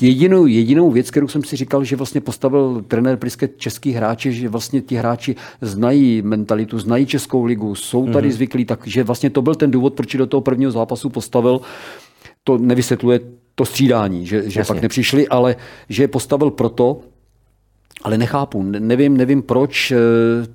[0.00, 4.48] Jedinou, jedinou věc, kterou jsem si říkal, že vlastně postavil trenér Priske český hráči, že
[4.48, 8.32] vlastně ti hráči znají mentalitu, znají Českou ligu, jsou tady mm-hmm.
[8.32, 11.60] zvyklí, takže vlastně to byl ten důvod, proč do toho prvního zápasu postavil.
[12.44, 13.20] To nevysvětluje
[13.54, 15.56] to střídání, že, že pak nepřišli, ale
[15.88, 17.00] že je postavil proto,
[18.02, 19.96] ale nechápu, nevím, nevím proč eh,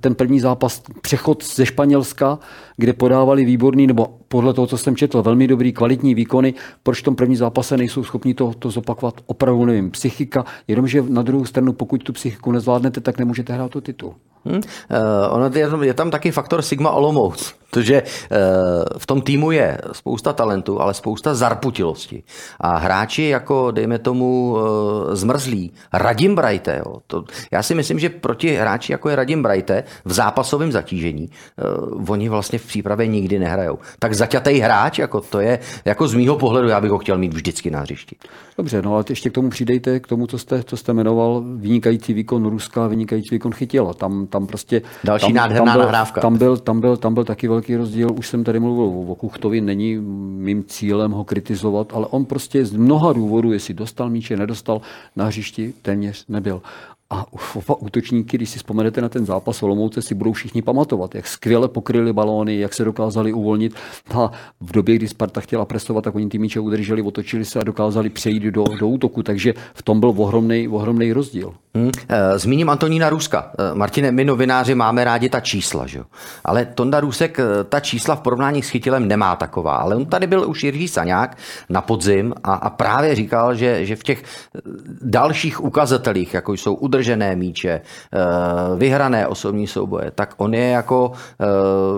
[0.00, 2.38] ten první zápas, přechod ze Španělska,
[2.76, 7.04] kde podávali výborný, nebo podle toho, co jsem četl, velmi dobrý, kvalitní výkony, proč v
[7.04, 9.90] tom první zápase nejsou schopni to, to zopakovat, opravdu nevím.
[9.90, 14.14] Psychika, jenomže na druhou stranu, pokud tu psychiku nezvládnete, tak nemůžete hrát o titul.
[14.46, 14.56] Hmm.
[14.56, 14.62] Uh,
[15.30, 18.38] ono je, je tam taky faktor Sigma Olomouc, protože uh,
[18.98, 22.22] v tom týmu je spousta talentu, ale spousta zarputilosti.
[22.60, 28.08] A hráči jako, dejme tomu, uh, zmrzlí, Radim Brajte, jo, to, já si myslím, že
[28.08, 31.30] proti hráči jako je Radim Brajte v zápasovém zatížení,
[32.08, 33.78] oni vlastně v přípravě nikdy nehrajou.
[33.98, 37.34] Tak zaťatej hráč, jako to je, jako z mýho pohledu, já bych ho chtěl mít
[37.34, 38.16] vždycky na hřišti.
[38.58, 42.12] Dobře, no ale ještě k tomu přidejte, k tomu, co jste, co jste jmenoval, vynikající
[42.12, 43.94] výkon Ruska, vynikající výkon Chytila.
[43.94, 44.82] Tam, tam prostě...
[45.04, 46.20] Další tam, nádherná tam byl, nahrávka.
[46.20, 49.60] Tam byl, tam, byl, tam byl taky velký rozdíl, už jsem tady mluvil o Kuchtovi,
[49.60, 54.80] není mým cílem ho kritizovat, ale on prostě z mnoha důvodů, jestli dostal míče, nedostal,
[55.16, 56.62] na hřišti téměř nebyl.
[57.10, 57.26] A
[57.78, 62.12] útočníky, když si vzpomenete na ten zápas Olomouce, si budou všichni pamatovat, jak skvěle pokryli
[62.12, 63.74] balóny, jak se dokázali uvolnit.
[64.14, 67.64] A v době, kdy Sparta chtěla presovat, tak oni ty míče udrželi, otočili se a
[67.64, 69.22] dokázali přejít do, do útoku.
[69.22, 71.54] Takže v tom byl ohromný, rozdíl.
[71.74, 71.90] Hmm.
[72.36, 73.52] Zmíním Antonína Ruska.
[73.58, 76.00] Eh, Martine, my novináři máme rádi ta čísla, že?
[76.44, 79.76] ale Tonda Rusek eh, ta čísla v porovnání s chytilem nemá taková.
[79.76, 81.36] Ale on tady byl už Jiří Saňák
[81.68, 84.22] na podzim a, a právě říkal, že, že v těch
[85.02, 87.80] dalších ukazatelích, jako jsou udržené míče,
[88.76, 91.12] vyhrané osobní souboje, tak on je jako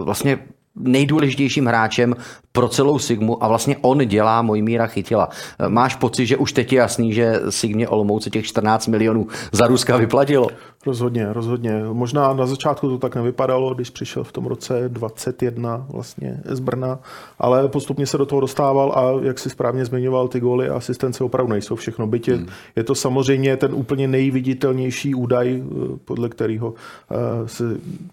[0.05, 0.39] vlastně
[0.75, 2.15] nejdůležitějším hráčem
[2.59, 5.29] pro celou Sigmu a vlastně on dělá Mojmíra Chytila.
[5.68, 9.97] Máš pocit, že už teď je jasný, že Sigmě Olomouci těch 14 milionů za Ruska
[9.97, 10.49] vyplatilo?
[10.87, 11.83] Rozhodně, rozhodně.
[11.92, 16.99] Možná na začátku to tak nevypadalo, když přišel v tom roce 21 vlastně z Brna,
[17.38, 21.25] ale postupně se do toho dostával a jak si správně zmiňoval, ty góly a asistence
[21.25, 22.07] opravdu nejsou všechno.
[22.07, 22.47] Byť je, hmm.
[22.77, 27.64] je to samozřejmě ten úplně nejviditelnější údaj, eh, podle kterého uh, se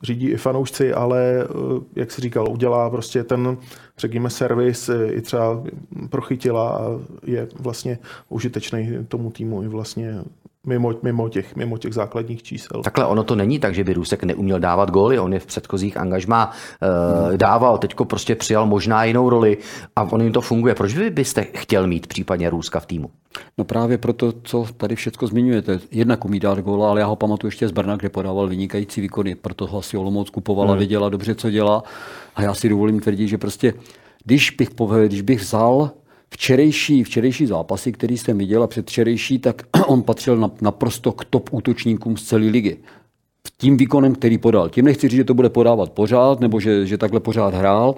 [0.04, 1.48] řídí i fanoušci, ale
[1.96, 3.58] jak si říkal, udělá prostě ten,
[3.98, 5.64] řekněme, servis i třeba
[6.10, 6.82] prochytila a
[7.26, 10.16] je vlastně užitečný tomu týmu i vlastně
[10.66, 12.82] mimo, mimo, těch, mimo těch základních čísel.
[12.84, 15.98] Takhle ono to není tak, že by Rusek neuměl dávat góly, on je v předchozích
[15.98, 17.38] angažmá uh, hmm.
[17.38, 19.58] dával, teďko prostě přijal možná jinou roli
[19.96, 20.76] a on jim to funguje.
[20.76, 23.10] Proč vy byste chtěl mít případně Ruska v týmu?
[23.58, 25.80] No právě proto, co tady všechno zmiňujete.
[25.92, 29.36] Jednak umí dát góla, ale já ho pamatuju ještě z Brna, kde podával vynikající výkony,
[29.36, 30.78] proto ho asi Olomouc kupovala, hmm.
[30.78, 31.84] věděla dobře, co dělá.
[32.36, 33.74] A já si dovolím tvrdit, že prostě,
[34.26, 34.70] když bych,
[35.08, 35.92] když bych vzal
[36.30, 41.50] včerejší, včerejší zápasy, který jsem viděl a předvčerejší, tak on patřil na, naprosto k top
[41.52, 42.78] útočníkům z celé ligy.
[43.58, 44.70] Tím výkonem, který podal.
[44.70, 47.96] Tím nechci říct, že to bude podávat pořád, nebo že, že takhle pořád hrál,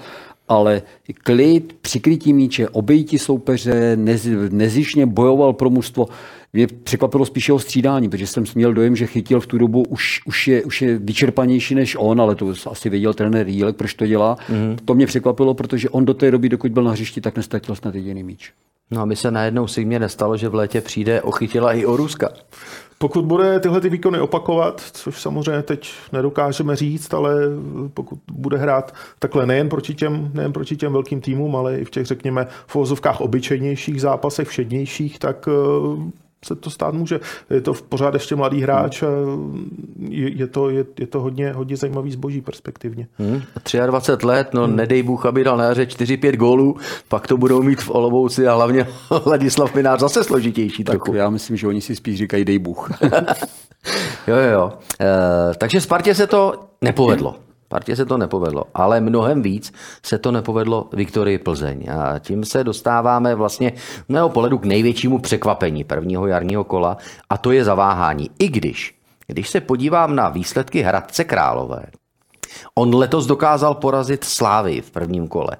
[0.47, 0.81] ale
[1.13, 6.05] klid, přikrytí míče, obejití soupeře, nez, nezišně bojoval pro mužstvo.
[6.57, 10.21] Mě překvapilo spíše o střídání, protože jsem měl dojem, že chytil v tu dobu už,
[10.25, 14.05] už, je, už je vyčerpanější než on, ale to asi věděl trenér Jílek, proč to
[14.05, 14.35] dělá.
[14.35, 14.75] Mm-hmm.
[14.85, 17.95] To mě překvapilo, protože on do té doby, dokud byl na hřišti, tak nestatil snad
[17.95, 18.51] jediný míč.
[18.91, 22.29] No aby se najednou si mě nestalo, že v létě přijde ochytila i o Ruska.
[22.97, 27.33] Pokud bude tyhle ty výkony opakovat, což samozřejmě teď nedokážeme říct, ale
[27.93, 31.89] pokud bude hrát takhle nejen proti těm, nejen proti těm velkým týmům, ale i v
[31.89, 35.49] těch, řekněme, v ozovkách obyčejnějších zápasech, všednějších, tak
[36.45, 37.19] se to stát může.
[37.49, 39.07] Je to v pořád ještě mladý hráč a
[39.99, 43.07] je, je, to, je, je to hodně, hodně zajímavý zboží perspektivně.
[43.17, 43.41] Hmm.
[43.85, 44.75] 23 let, no hmm.
[44.75, 48.53] nedej Bůh, aby dal na jaře 4-5 gólů, pak to budou mít v Olomouci a
[48.53, 48.87] hlavně
[49.25, 51.13] Ladislav Minář zase složitější tak trochu.
[51.13, 52.89] Já myslím, že oni si spíš říkají dej Bůh.
[54.27, 54.73] jo, jo, jo.
[55.01, 57.46] E, takže Spartě se to nepovedlo.
[57.69, 59.73] Partě se to nepovedlo, ale mnohem víc
[60.05, 61.85] se to nepovedlo Viktorii Plzeň.
[61.89, 66.97] A tím se dostáváme vlastně z mého pohledu k největšímu překvapení prvního jarního kola
[67.29, 68.29] a to je zaváhání.
[68.39, 68.95] I když,
[69.27, 71.83] když se podívám na výsledky Hradce Králové,
[72.75, 75.57] On letos dokázal porazit Slávy v prvním kole.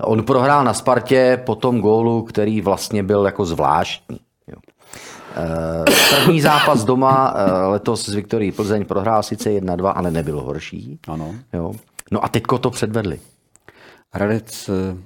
[0.00, 4.20] On prohrál na Spartě po tom gólu, který vlastně byl jako zvláštní.
[5.36, 5.84] Eh,
[6.16, 10.98] první zápas doma eh, letos z Viktorii Plzeň prohrál sice 1-2, ale nebyl horší.
[11.08, 11.34] Ano.
[11.52, 11.72] Jo.
[12.10, 13.20] No a teďko to předvedli.
[14.12, 14.96] Hradec, eh,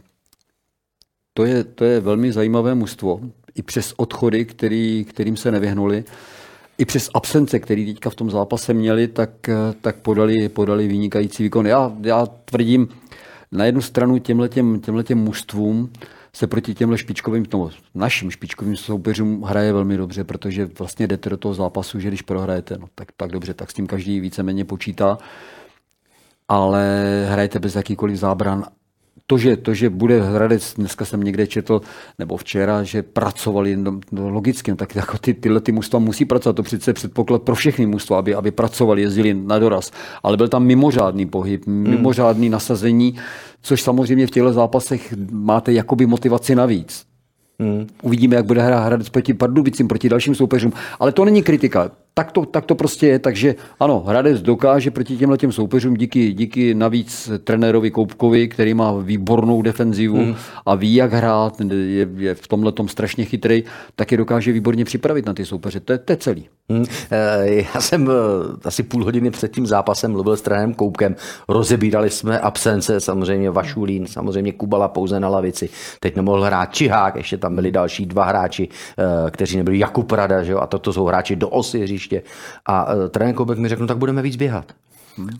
[1.34, 3.20] to je, to je velmi zajímavé mužstvo.
[3.54, 6.04] I přes odchody, který, kterým se nevyhnuli,
[6.78, 9.30] i přes absence, který teďka v tom zápase měli, tak,
[9.80, 11.66] tak podali, podali vynikající výkon.
[11.66, 12.88] Já, já tvrdím,
[13.52, 15.92] na jednu stranu těmhletěm, těmhletěm mužstvům
[16.34, 21.36] se proti těmhle špičkovým, no, našim špičkovým soupeřům hraje velmi dobře, protože vlastně jdete do
[21.36, 25.18] toho zápasu, že když prohrajete, no, tak, tak dobře, tak s tím každý víceméně počítá,
[26.48, 26.86] ale
[27.28, 28.64] hrajete bez jakýkoliv zábran
[29.26, 31.80] to, že, to, že bude Hradec, dneska jsem někde četl,
[32.18, 36.24] nebo včera, že pracovali, no, no logicky, no, tak jako ty, tyhle ty mužstva musí
[36.24, 39.90] pracovat, to přece předpoklad pro všechny mužstva, aby, aby pracovali, jezdili na doraz.
[40.22, 41.90] Ale byl tam mimořádný pohyb, hmm.
[41.90, 43.14] mimořádný nasazení,
[43.62, 47.04] což samozřejmě v těchto zápasech máte jakoby motivaci navíc.
[47.60, 47.86] Hmm.
[48.02, 50.72] Uvidíme, jak bude hrát Hradec proti Pardubicím, proti dalším soupeřům.
[51.00, 53.18] Ale to není kritika tak to, tak to prostě je.
[53.18, 58.92] Takže ano, Hradec dokáže proti těmhle těm soupeřům díky, díky navíc trenérovi Koupkovi, který má
[58.92, 60.34] výbornou defenzivu hmm.
[60.66, 63.64] a ví, jak hrát, je, je v tomhle tom strašně chytrý,
[63.96, 65.80] tak je dokáže výborně připravit na ty soupeře.
[65.80, 66.48] To je, to je celý.
[66.68, 66.84] Hmm.
[67.74, 68.12] Já jsem eh,
[68.64, 71.16] asi půl hodiny před tím zápasem mluvil s trenérem Koupkem.
[71.48, 75.68] Rozebírali jsme absence, samozřejmě Vašulín, samozřejmě Kubala pouze na lavici.
[76.00, 80.42] Teď nemohl hrát Čihák, ještě tam byli další dva hráči, eh, kteří nebyli Jakub Rada,
[80.42, 80.58] že jo?
[80.58, 82.22] a toto jsou hráči do osy hřiště.
[82.66, 84.72] A uh, trenér Koubek mi řekl, no tak budeme víc běhat.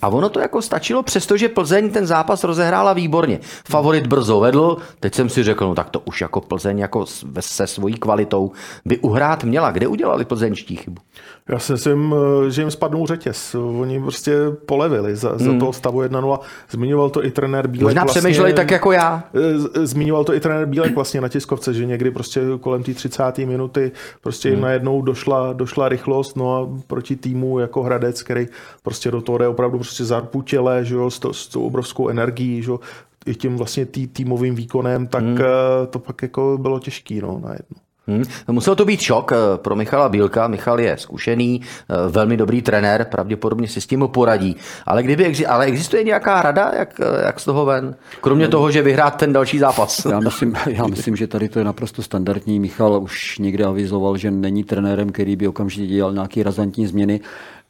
[0.03, 3.40] A ono to jako stačilo, přestože Plzeň ten zápas rozehrála výborně.
[3.64, 7.07] Favorit brzo vedl, teď jsem si řekl, no tak to už jako Plzeň jako
[7.40, 8.53] se svojí kvalitou
[8.85, 9.70] by uhrát měla.
[9.70, 11.03] Kde udělali plzeňští chybu?
[11.48, 12.14] Já si myslím,
[12.46, 13.54] eh, že jim spadnou řetěz.
[13.54, 15.59] Oni prostě polevili za, za hmm.
[15.59, 16.38] toho stavu 1-0.
[16.70, 17.85] Zmiňoval to i trenér Bílek.
[17.85, 19.24] Možná vlastně, přemýšleli tak jako já.
[19.35, 23.38] Eh, zmiňoval to i trenér Bílek vlastně na tiskovce, že někdy prostě kolem té 30.
[23.38, 24.64] minuty prostě jim hmm.
[24.64, 28.46] najednou došla, došla rychlost, no a proti týmu jako Hradec, který
[28.83, 32.62] prostě do toho jde opravdu prostě zarputěle, že jo, s, to, s tou obrovskou energií,
[32.62, 32.80] že jo,
[33.26, 35.38] i tím vlastně tý, týmovým výkonem, tak hmm.
[35.40, 37.84] Eh, to pak jako bylo těžký, no, najednou.
[38.06, 38.22] Hmm.
[38.50, 40.48] Musel to být šok eh, pro Michala Bílka.
[40.48, 44.56] Michal je zkušený, eh, velmi dobrý trenér, pravděpodobně si s tím poradí.
[44.86, 47.94] Ale, kdyby, ale existuje nějaká rada, jak, eh, jak z toho ven?
[48.20, 50.04] Kromě toho, že vyhrát ten další zápas.
[50.10, 52.60] Já myslím, já myslím, že tady to je naprosto standardní.
[52.60, 57.20] Michal už někde avizoval, že není trenérem, který by okamžitě dělal nějaké razantní změny.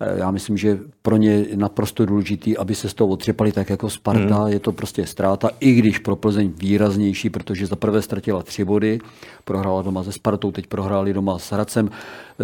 [0.00, 3.70] Eh, já myslím, že pro ně je naprosto důležitý, aby se z toho otřepali tak
[3.70, 4.37] jako Sparta.
[4.37, 4.52] Hmm.
[4.52, 8.98] Je to prostě ztráta, i když pro Plzeň výraznější, protože za prvé ztratila tři body,
[9.44, 11.90] prohrála doma se Spartou, teď prohráli doma s Hradcem.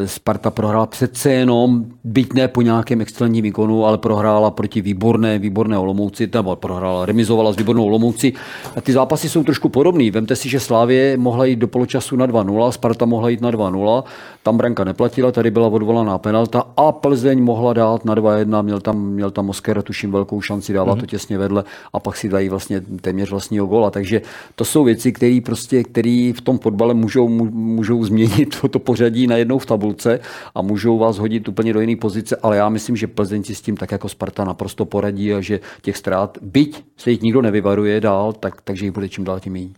[0.05, 5.79] Sparta prohrála přece jenom, byť ne po nějakém excelentním výkonu, ale prohrála proti výborné, výborné
[5.79, 8.33] Olomouci, nebo prohrála, remizovala s výbornou Olomouci.
[8.77, 10.11] A ty zápasy jsou trošku podobný.
[10.11, 14.05] Vemte si, že Slávě mohla jít do poločasu na 2-0, Sparta mohla jít na 2-0,
[14.43, 19.07] tam branka neplatila, tady byla odvolaná penalta a Plzeň mohla dát na 2-1, měl tam,
[19.07, 21.01] měl tam Oskar, tuším velkou šanci, dává mm-hmm.
[21.01, 23.91] to těsně vedle a pak si dají vlastně téměř vlastního gola.
[23.91, 24.23] Takže
[24.55, 29.27] to jsou věci, které prostě, který v tom fotbale můžou, můžou změnit to, to pořadí
[29.27, 30.21] najednou v tabulce
[30.55, 33.61] a můžou vás hodit úplně do jiné pozice, ale já myslím, že Plzeň si s
[33.61, 38.01] tím tak jako Sparta naprosto poradí a že těch ztrát, byť se jich nikdo nevyvaruje
[38.01, 39.71] dál, tak, takže jich bude čím dál tím méně.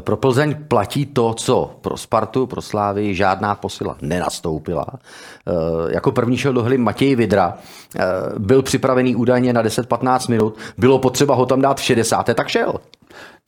[0.00, 4.86] Pro Plzeň platí to, co pro Spartu, pro Slávy žádná posila nenastoupila.
[4.90, 5.52] Eh,
[5.94, 7.54] jako první šel do hry Matěj Vidra,
[7.98, 8.04] eh,
[8.38, 12.34] byl připravený údajně na 10-15 minut, bylo potřeba ho tam dát v 60.
[12.34, 12.74] tak šel.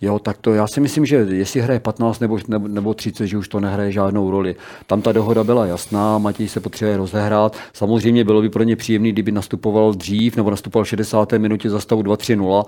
[0.02, 3.38] Jo, tak to já si myslím, že jestli hraje 15 nebo, nebo, nebo 30, že
[3.38, 4.56] už to nehraje žádnou roli.
[4.86, 7.56] Tam ta dohoda byla jasná, Matěj se potřebuje rozehrát.
[7.72, 11.32] Samozřejmě bylo by pro ně příjemné, kdyby nastupoval dřív nebo nastupoval v 60.
[11.32, 12.64] minutě za stavu 2-3-0.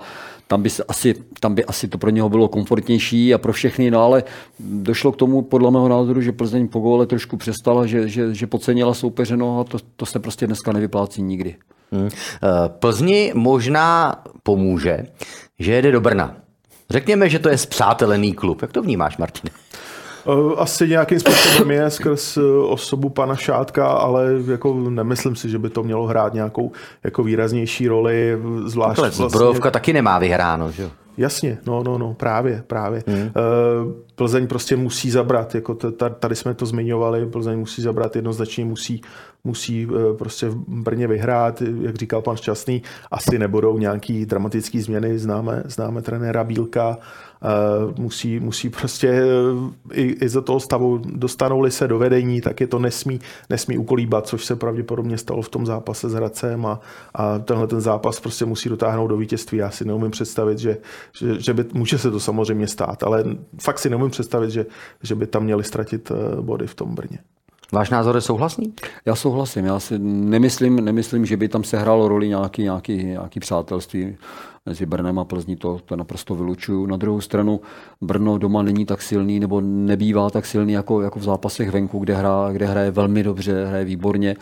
[0.47, 4.01] Tam by, asi, tam by asi to pro něho bylo komfortnější a pro všechny, no
[4.01, 4.23] ale
[4.59, 8.47] došlo k tomu podle mého názoru, že Plzeň po góle trošku přestala, že, že, že
[8.47, 11.55] podcenila soupeře, no a to, to se prostě dneska nevyplácí nikdy.
[11.91, 12.09] Hmm.
[12.67, 15.05] Plzni možná pomůže,
[15.59, 16.44] že jede do Brna.
[16.89, 18.61] Řekněme, že to je zpřátelený klub.
[18.61, 19.49] Jak to vnímáš, Martin?
[20.27, 25.59] Eh, asi nějakým způsobem je skrz eh, osobu pana Šátka, ale jako nemyslím si, že
[25.59, 26.71] by to mělo hrát nějakou
[27.03, 28.37] jako výraznější roli.
[28.65, 29.29] Zvlášť vlastně...
[29.29, 30.89] Zbrojovka taky nemá vyhráno, že jo?
[31.17, 33.03] Jasně, no, no, no, právě, právě.
[33.07, 33.31] Hmm.
[34.15, 35.77] Plzeň prostě musí zabrat, jako
[36.19, 39.01] tady jsme to zmiňovali, Plzeň musí zabrat, jednoznačně musí,
[39.45, 42.81] musí prostě v Brně vyhrát, jak říkal pan Šťastný,
[43.11, 46.97] asi nebudou nějaký dramatický změny, známe, známe trenéra Bílka,
[47.97, 49.23] musí, musí prostě
[49.91, 54.27] i, i za toho stavu, dostanou-li se do vedení, tak je to nesmí, nesmí ukolíbat,
[54.27, 56.79] což se pravděpodobně stalo v tom zápase s Hradcem a,
[57.13, 59.57] a tenhle ten zápas prostě musí dotáhnout do vítězství.
[59.57, 60.77] Já si neumím představit, že,
[61.13, 63.23] že, že by, může se to samozřejmě stát, ale
[63.61, 64.65] fakt si neumím představit, že,
[65.03, 67.19] že by tam měli ztratit eh, body v tom Brně.
[67.71, 68.73] Váš názor je souhlasný?
[69.05, 69.65] Já souhlasím.
[69.65, 74.17] Já si nemyslím, nemyslím že by tam se hrálo roli nějaký, nějaký, nějaký přátelství
[74.65, 76.85] mezi Brnem a Plzní, to, to naprosto vylučuju.
[76.85, 77.61] Na druhou stranu
[78.01, 82.15] Brno doma není tak silný, nebo nebývá tak silný jako, jako v zápasech venku, kde,
[82.15, 84.35] hrá, kde hraje velmi dobře, hraje výborně.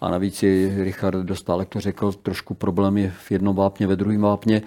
[0.00, 4.20] A navíc je Richard Dostálek to řekl, trošku problém je v jednom vápně, ve druhém
[4.20, 4.62] vápně.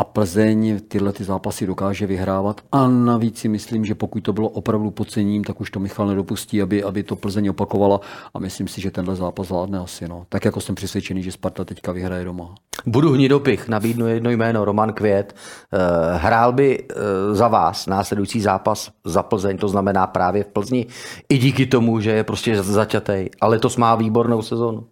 [0.00, 2.60] A Plzeň tyhle ty zápasy dokáže vyhrávat.
[2.72, 6.62] A navíc si myslím, že pokud to bylo opravdu podcením, tak už to Michal nedopustí,
[6.62, 8.00] aby, aby to Plzeň opakovala.
[8.34, 10.08] A myslím si, že tenhle zápas zvládne asi.
[10.08, 10.26] No.
[10.28, 12.54] Tak jako jsem přesvědčený, že Sparta teďka vyhraje doma.
[12.86, 15.34] Budu hnidopich, nabídnu jedno jméno, Roman Květ.
[15.72, 15.78] Eh,
[16.16, 16.94] hrál by eh,
[17.34, 20.86] za vás následující zápas za Plzeň, to znamená právě v Plzni,
[21.28, 24.86] i díky tomu, že je prostě zaťatej, ale to má výbornou sezónu.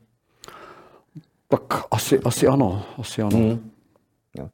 [1.49, 3.39] Tak asi, asi ano, asi ano.
[3.39, 3.70] Hmm.
[4.37, 4.49] Jo.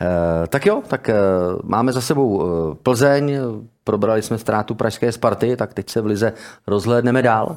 [0.00, 1.14] E, tak jo, tak e,
[1.62, 3.38] máme za sebou e, Plzeň,
[3.84, 6.32] probrali jsme ztrátu Pražské Sparty, tak teď se v Lize
[6.66, 7.56] rozhlédneme dál.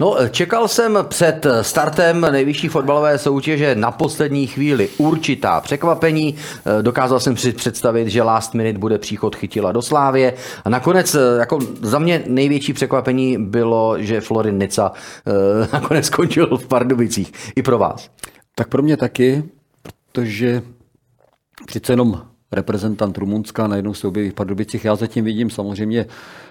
[0.00, 6.36] No, čekal jsem před startem nejvyšší fotbalové soutěže na poslední chvíli určitá překvapení.
[6.82, 10.34] Dokázal jsem si představit, že last minute bude příchod chytila do Slávě.
[10.64, 14.92] A nakonec, jako za mě největší překvapení bylo, že Florin Nica
[15.26, 17.32] eh, nakonec skončil v Pardubicích.
[17.56, 18.10] I pro vás.
[18.54, 19.44] Tak pro mě taky,
[19.82, 20.62] protože
[21.66, 22.22] přece jenom
[22.52, 24.84] reprezentant Rumunska najednou se objeví v Pardubicích.
[24.84, 26.49] Já zatím vidím samozřejmě Eh,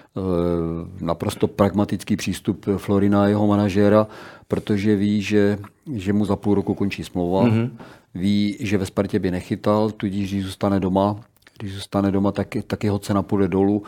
[1.00, 4.06] naprosto pragmatický přístup Florina a jeho manažéra,
[4.48, 5.58] protože ví, že,
[5.94, 7.70] že mu za půl roku končí smlouva, mm-hmm.
[8.14, 11.20] ví, že ve Spartě by nechytal, tudíž když zůstane doma,
[11.58, 13.82] když zůstane doma, tak, tak jeho cena půjde dolů.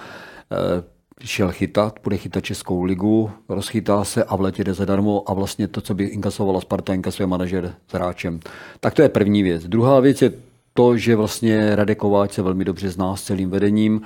[0.52, 0.84] Eh,
[1.24, 5.68] šel chytat, bude chytat Českou ligu, rozchytá se a v letě jde zadarmo a vlastně
[5.68, 8.40] to, co by inkasovala Sparta, inkasuje manažer s hráčem.
[8.80, 9.66] Tak to je první věc.
[9.66, 10.32] Druhá věc je
[10.74, 14.02] to, že vlastně Radek Kováč se velmi dobře zná s celým vedením,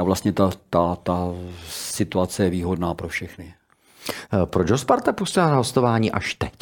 [0.00, 1.32] a vlastně ta, ta, ta
[1.68, 3.54] situace je výhodná pro všechny.
[4.32, 6.52] Eh, proč ho Sparta pustila na hostování až teď?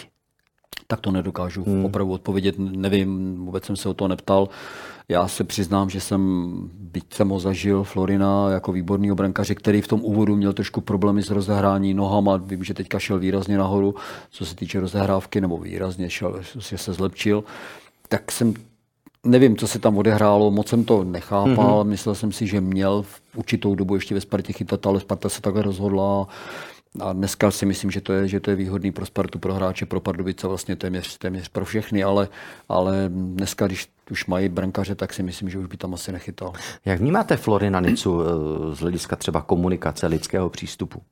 [0.87, 1.85] Tak to nedokážu hmm.
[1.85, 4.49] opravdu odpovědět, nevím, vůbec jsem se o to neptal.
[5.09, 9.89] Já se přiznám, že jsem, byť jsem ho zažil, Florina jako výborný obrankař, který v
[9.89, 13.95] tom úvodu měl trošku problémy s rozehrání nohama, vím, že teďka šel výrazně nahoru,
[14.30, 17.45] co se týče rozehrávky, nebo výrazně šel, že se zlepšil,
[18.09, 18.55] tak jsem
[19.27, 21.85] Nevím, co se tam odehrálo, moc jsem to nechápal.
[21.85, 21.89] Mm-hmm.
[21.89, 25.41] Myslel jsem si, že měl v určitou dobu ještě ve Spartě chytat, ale Sparta se
[25.41, 26.29] takhle rozhodla.
[27.01, 29.87] A dneska si myslím, že to je, že to je výhodný pro Spartu, pro hráče,
[29.87, 32.29] pro Pardubice, vlastně téměř, téměř pro všechny, ale,
[32.68, 36.53] ale dneska, když už mají brankaře, tak si myslím, že už by tam asi nechytal.
[36.85, 38.25] Jak vnímáte Florina Nicu eh,
[38.75, 41.03] z hlediska třeba komunikace, lidského přístupu?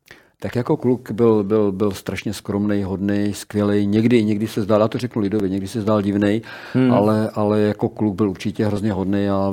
[0.42, 3.86] Tak jako kluk byl, byl, byl strašně skromný, hodný, skvělý.
[3.86, 6.92] Někdy, někdy se zdál, já to řeknu lidově, někdy se zdál divný, hmm.
[6.92, 9.24] ale, ale jako kluk byl určitě hrozně hodný.
[9.24, 9.52] Já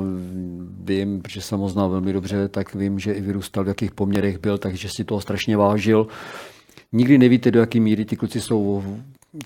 [0.84, 4.38] vím, že jsem ho znal velmi dobře, tak vím, že i vyrůstal, v jakých poměrech
[4.38, 6.06] byl, takže si toho strašně vážil.
[6.92, 8.82] Nikdy nevíte, do jaké míry ty kluci jsou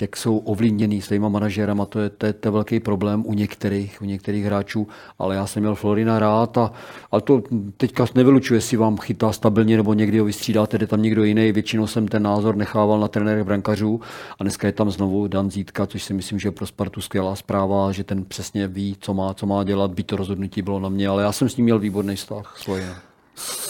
[0.01, 4.03] jak jsou ovlivněný svýma manažerama, to je, to, je, to je velký problém u některých,
[4.03, 4.88] u některých hráčů,
[5.18, 6.72] ale já jsem měl Florina rád a,
[7.12, 7.43] a to
[7.76, 11.53] teďka nevylučuje, jestli vám chytá stabilně nebo někdy ho vystřídáte, jde tam někdo jiný.
[11.53, 14.01] Většinou jsem ten názor nechával na trenérech brankařů
[14.38, 17.34] a dneska je tam znovu Dan Zítka, což si myslím, že je pro Spartu skvělá
[17.34, 20.88] zpráva, že ten přesně ví, co má, co má dělat, by to rozhodnutí bylo na
[20.88, 22.66] mě, ale já jsem s ním měl výborný vztah s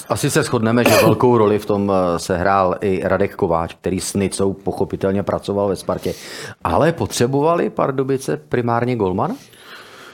[0.08, 4.14] asi se shodneme, že velkou roli v tom eh, sehrál i Radek Kováč, který s
[4.14, 6.14] Nicou pochopitelně pracoval ve Spartě.
[6.64, 9.36] Ale potřebovali Pardubice primárně golmana?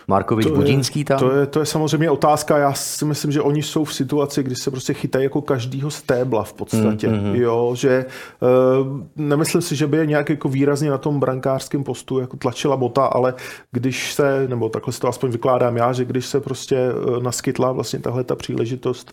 [0.09, 1.19] Markovič to Budínský tam?
[1.19, 2.59] To je, to je samozřejmě otázka.
[2.59, 6.43] Já si myslím, že oni jsou v situaci, kdy se prostě chytají jako každýho stébla
[6.45, 7.09] v podstatě.
[7.09, 7.35] Mm-hmm.
[7.35, 8.07] Jo, že
[8.41, 12.77] uh, nemyslím si, že by je nějak jako výrazně na tom brankářském postu jako tlačila
[12.77, 13.35] bota, ale
[13.73, 17.73] když se, nebo takhle si to aspoň vykládám já, že když se prostě uh, naskytla
[17.73, 19.13] vlastně tahle ta příležitost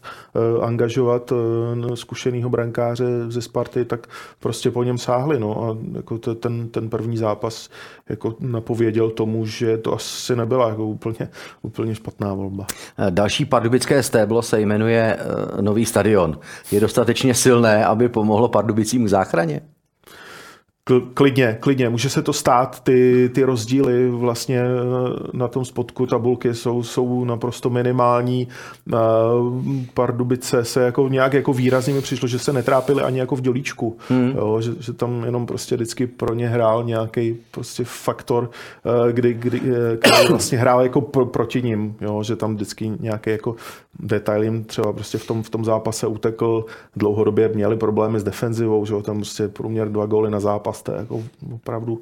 [0.55, 4.07] uh, angažovat uh, zkušeného brankáře ze Sparty, tak
[4.39, 5.39] prostě po něm sáhli.
[5.39, 7.69] No, a jako ten, ten první zápas
[8.09, 11.29] jako napověděl tomu, že to asi nebyla jako úplně,
[11.61, 12.65] úplně špatná volba.
[13.09, 16.39] Další pardubické stéblo se jmenuje eh, Nový stadion.
[16.71, 19.61] Je dostatečně silné, aby pomohlo pardubicím k záchraně?
[21.13, 21.89] Klidně, klidně.
[21.89, 24.67] Může se to stát, ty, ty rozdíly vlastně eh,
[25.33, 28.47] na tom spodku tabulky jsou, jsou naprosto minimální.
[28.93, 28.97] Eh,
[29.93, 33.97] Pardubice se jako nějak jako výrazně mi přišlo, že se netrápili ani jako v dělíčku.
[34.09, 34.33] Hmm.
[34.35, 38.49] Jo, že, že, tam jenom prostě vždycky pro ně hrál nějaký prostě faktor,
[38.85, 41.95] eh, kdy, kdy, kdy vlastně hrál jako pro, proti ním.
[42.01, 43.55] Jo, že tam vždycky nějaký jako
[43.99, 46.65] detail jim třeba prostě v tom, v tom zápase utekl.
[46.95, 50.97] Dlouhodobě měli problémy s defenzivou, že jo, tam prostě průměr dva góly na zápas je
[50.97, 51.23] jako
[51.55, 52.01] opravdu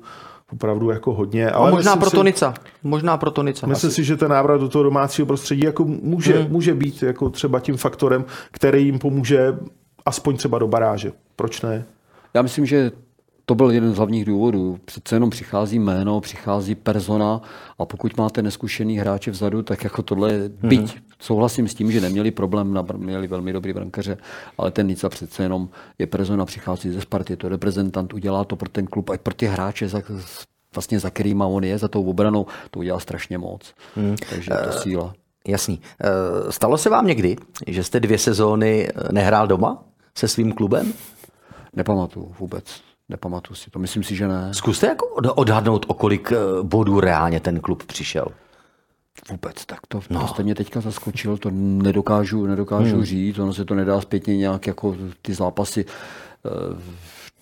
[0.53, 1.49] opravdu jako hodně.
[1.51, 2.53] Ale no, možná pro Tonica.
[2.83, 3.67] Možná pro Tonica.
[3.67, 3.95] Myslím asi.
[3.95, 6.51] si, že ten návrat do toho domácího prostředí jako může, hmm.
[6.51, 9.57] může být jako třeba tím faktorem, který jim pomůže
[10.05, 11.11] aspoň třeba do baráže.
[11.35, 11.85] Proč ne?
[12.33, 12.91] Já myslím, že
[13.45, 14.79] to byl jeden z hlavních důvodů.
[14.85, 17.41] Přece jenom přichází jméno, přichází persona
[17.79, 20.67] a pokud máte neskušený hráče vzadu, tak jako tohle, mm-hmm.
[20.67, 24.17] byť souhlasím s tím, že neměli problém, měli velmi dobrý brankaře,
[24.57, 25.69] ale ten Nica přece jenom
[25.99, 29.33] je persona, přichází ze Sparty, je to reprezentant, udělá to pro ten klub a pro
[29.33, 30.01] ty hráče, za,
[30.73, 33.73] vlastně za kterýma on je, za tou obranou, to udělá strašně moc.
[33.95, 34.15] Mm.
[34.29, 35.13] Takže je to uh, síla.
[35.47, 35.81] Jasný.
[36.03, 37.35] Uh, stalo se vám někdy,
[37.67, 39.83] že jste dvě sezóny nehrál doma
[40.17, 40.93] se svým klubem?
[41.75, 42.81] Nepamatuju vůbec.
[43.09, 43.79] Nepamatuju si to.
[43.79, 44.53] Myslím si, že ne.
[44.53, 48.25] Zkuste jako odhadnout, o kolik eh, bodů reálně ten klub přišel.
[49.31, 50.21] Vůbec, tak to, no.
[50.21, 53.05] to jste mě teďka zaskočil, to nedokážu, nedokážu hmm.
[53.05, 56.49] říct, ono se to nedá zpětně nějak jako ty zápasy eh,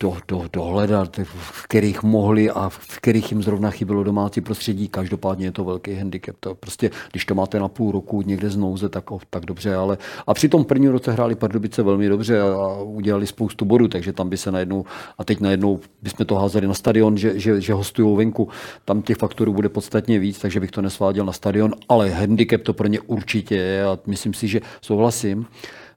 [0.02, 4.88] do, do, dohledat, v kterých mohli a v kterých jim zrovna chybělo domácí prostředí.
[4.88, 6.36] Každopádně je to velký handicap.
[6.39, 9.76] To prostě, když to máte na půl roku někde z nouze, tak, oh, tak dobře.
[9.76, 9.97] Ale,
[10.28, 14.30] a při tom prvním roce hráli Pardubice velmi dobře a, udělali spoustu bodů, takže tam
[14.30, 14.86] by se najednou,
[15.18, 18.49] a teď najednou bychom to házeli na stadion, že, že, že hostují venku.
[18.86, 22.74] Tam těch faktorů bude podstatně víc, takže bych to nesváděl na stadion, ale handicap to
[22.74, 25.45] pro ně určitě je a myslím si, že souhlasím.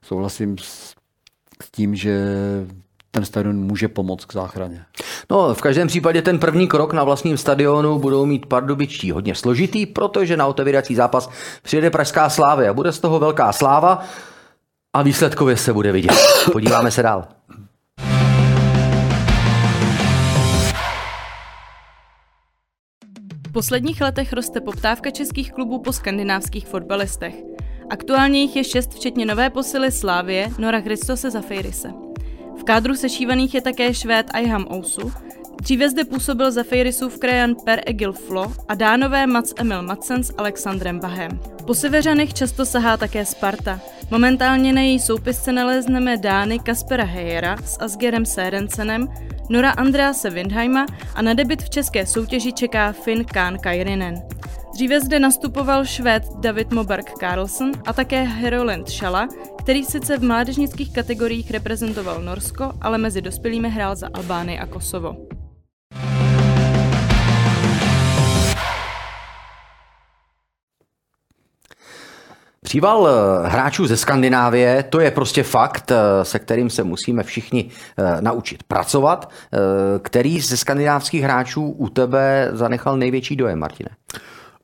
[0.01, 0.95] Souhlasím s
[1.63, 2.17] s tím, že
[3.15, 4.85] ten stadion může pomoct k záchraně.
[5.31, 9.85] No, v každém případě ten první krok na vlastním stadionu budou mít pardubičtí hodně složitý,
[9.85, 11.29] protože na otevírací zápas
[11.63, 14.03] přijede Pražská slávy a bude z toho velká sláva
[14.93, 16.11] a výsledkově se bude vidět.
[16.51, 17.27] Podíváme se dál.
[23.47, 27.35] V posledních letech roste poptávka českých klubů po skandinávských fotbalistech.
[27.89, 31.31] Aktuálně jich je šest, včetně nové posily Slávie Nora Christose
[32.55, 35.11] Zafeirise kádru sešívaných je také švéd Ayham Ousu.
[35.61, 40.33] Dříve zde působil za Fejrisův krajan Per Egil Flo a dánové Mats Emil Madsen s
[40.37, 41.39] Alexandrem Bahem.
[41.67, 43.79] Po severanech často sahá také Sparta.
[44.11, 49.07] Momentálně na její soupisce nalezneme Dány Kaspera Hejera s Asgerem Sérensenem,
[49.49, 50.85] Nora Andrease Windheima
[51.15, 54.15] a na debit v české soutěži čeká Finn Kahn Kairinen.
[54.75, 59.27] Dříve zde nastupoval švéd David Moberg Carlson a také Heroland Šala,
[59.59, 65.15] který sice v mládežnických kategoriích reprezentoval Norsko, ale mezi dospělými hrál za Albány a Kosovo.
[72.63, 77.69] Příval eh, hráčů ze Skandinávie, to je prostě fakt, eh, se kterým se musíme všichni
[77.97, 79.31] eh, naučit pracovat.
[80.01, 83.89] Který ze skandinávských hráčů u tebe zanechal největší dojem, Martine?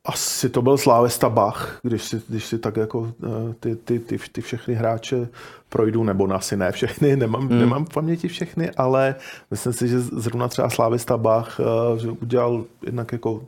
[0.05, 4.17] Asi to byl Slávesta Bach, když si, když si tak jako eh, ty, ty, ty,
[4.31, 5.27] ty všechny hráče
[5.69, 7.59] projdu, nebo asi ne všechny, nemám, hmm.
[7.59, 9.15] nemám v paměti všechny, ale
[9.51, 13.43] myslím si, že zrovna třeba Slávista Bach eh, že udělal jednak jako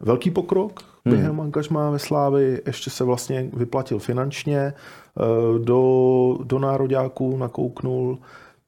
[0.00, 1.14] velký pokrok hmm.
[1.14, 8.18] během angažmá ve Slávy, ještě se vlastně vyplatil finančně, eh, do, do nároďáků nakouknul,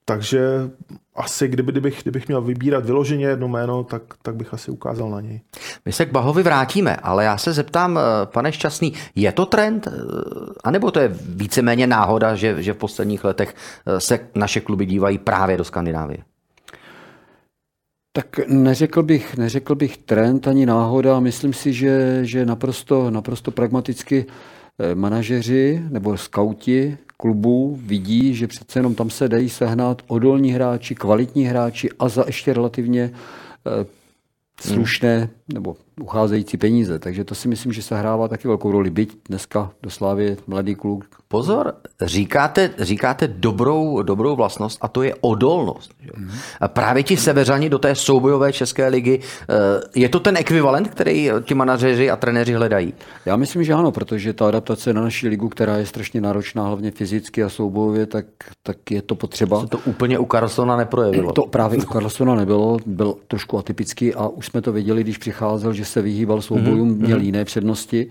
[0.09, 0.71] takže
[1.15, 5.21] asi kdyby, kdybych, kdybych měl vybírat vyloženě jedno jméno, tak, tak bych asi ukázal na
[5.21, 5.41] něj.
[5.85, 9.87] My se k Bahovi vrátíme, ale já se zeptám, eh, pane Šťastný, je to trend,
[9.87, 9.91] eh,
[10.65, 13.55] anebo to je víceméně náhoda, že, že v posledních letech
[13.87, 16.19] eh, se naše kluby dívají právě do Skandinávie?
[18.13, 21.21] Tak neřekl bych, neřekl bych trend ani náhoda.
[21.21, 24.27] Myslím si, že, že naprosto, naprosto pragmaticky
[24.95, 31.45] manažeři nebo skauti klubů vidí, že přece jenom tam se dají sehnat odolní hráči, kvalitní
[31.45, 33.11] hráči a za ještě relativně
[33.67, 33.87] eh,
[34.61, 36.99] slušné nebo ucházející peníze.
[36.99, 38.91] Takže to si myslím, že se hrává taky velkou roli.
[38.91, 41.05] Byť dneska do Slávy mladý kluk.
[41.29, 45.91] Pozor, říkáte, říkáte dobrou, dobrou vlastnost a to je odolnost.
[46.17, 46.31] Mm.
[46.61, 49.55] A právě ti seveřani do té soubojové české ligy, eh,
[49.95, 52.95] je to ten ekvivalent, který ti manažeři a trenéři hledají?
[53.27, 56.91] Já myslím, že ano, protože ta adaptace na naši ligu, která je strašně náročná, hlavně
[56.91, 58.27] fyzicky a soubojově, tak,
[58.63, 59.61] tak je to potřeba.
[59.61, 61.33] Se to úplně u Carlsona neprojevilo.
[61.33, 65.73] To právě u Carlsona nebylo, byl trošku atypický a už jsme to věděli, když přicházel,
[65.73, 67.07] že se vyhýbal soubojům, mm-hmm.
[67.07, 68.07] měl jiné přednosti.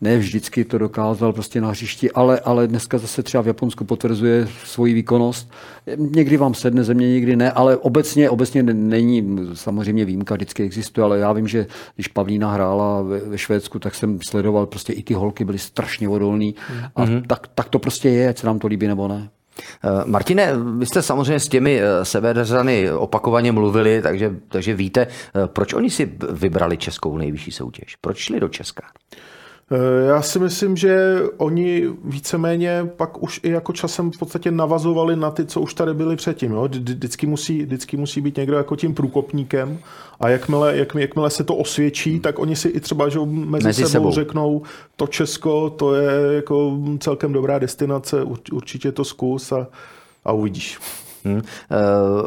[0.00, 4.48] Ne vždycky to dokázal prostě na hřišti, ale, ale dneska zase třeba v Japonsku potvrzuje
[4.64, 5.50] svoji výkonnost.
[5.96, 11.18] Někdy vám sedne země, někdy ne, ale obecně, obecně není samozřejmě výjimka, vždycky existuje, ale
[11.18, 15.14] já vím, že když Pavlína hrála ve, ve Švédsku, tak jsem sledoval, prostě i ty
[15.14, 16.54] holky byly strašně odolný
[16.96, 17.22] a mm-hmm.
[17.26, 19.28] tak, tak to prostě je, ať se nám to líbí nebo ne.
[19.58, 25.46] Eh, Martine, vy jste samozřejmě s těmi eh, severzany opakovaně mluvili, takže, takže víte, eh,
[25.46, 27.96] proč oni si vybrali českou nejvyšší soutěž?
[27.96, 28.82] Proč šli do Česka?
[29.72, 35.16] Eh, já si myslím, že oni víceméně pak už i jako časem v podstatě navazovali
[35.16, 36.52] na ty, co už tady byli předtím.
[36.52, 36.62] Jo?
[36.62, 39.78] Vždycky, musí, vždycky musí být někdo jako tím průkopníkem
[40.20, 43.82] a jakmile, jak, jakmile se to osvědčí, tak oni si i třeba že mezi, mezi
[43.82, 44.62] sebou, sebou řeknou,
[44.96, 49.66] to Česko, to je jako celkem dobrá destinace, určitě to zkus a,
[50.24, 50.78] a uvidíš.
[51.24, 51.42] Hmm.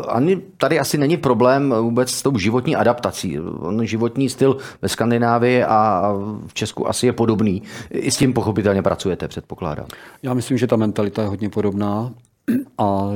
[0.07, 3.39] Ani tady asi není problém vůbec s tou životní adaptací.
[3.39, 6.11] On životní styl ve Skandinávii a
[6.47, 7.61] v Česku asi je podobný.
[7.91, 9.85] I s tím pochopitelně pracujete, předpokládám.
[10.23, 12.11] Já myslím, že ta mentalita je hodně podobná
[12.77, 13.09] a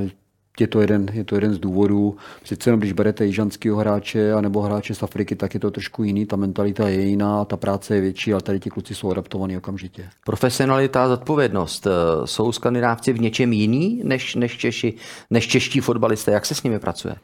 [0.62, 2.18] je to jeden, je to jeden z důvodů.
[2.43, 6.03] Přece jenom, když berete jižanského hráče a nebo hráče z Afriky, tak je to trošku
[6.03, 9.57] jiný, ta mentalita je jiná, ta práce je větší, ale tady ti kluci jsou adaptovaní
[9.57, 10.10] okamžitě.
[10.26, 11.88] Profesionalita a zodpovědnost.
[11.88, 11.91] Eh,
[12.28, 14.93] jsou skandinávci v něčem jiný než, než, Češi,
[15.30, 16.32] než čeští fotbalisté?
[16.32, 17.16] Jak se s nimi pracuje?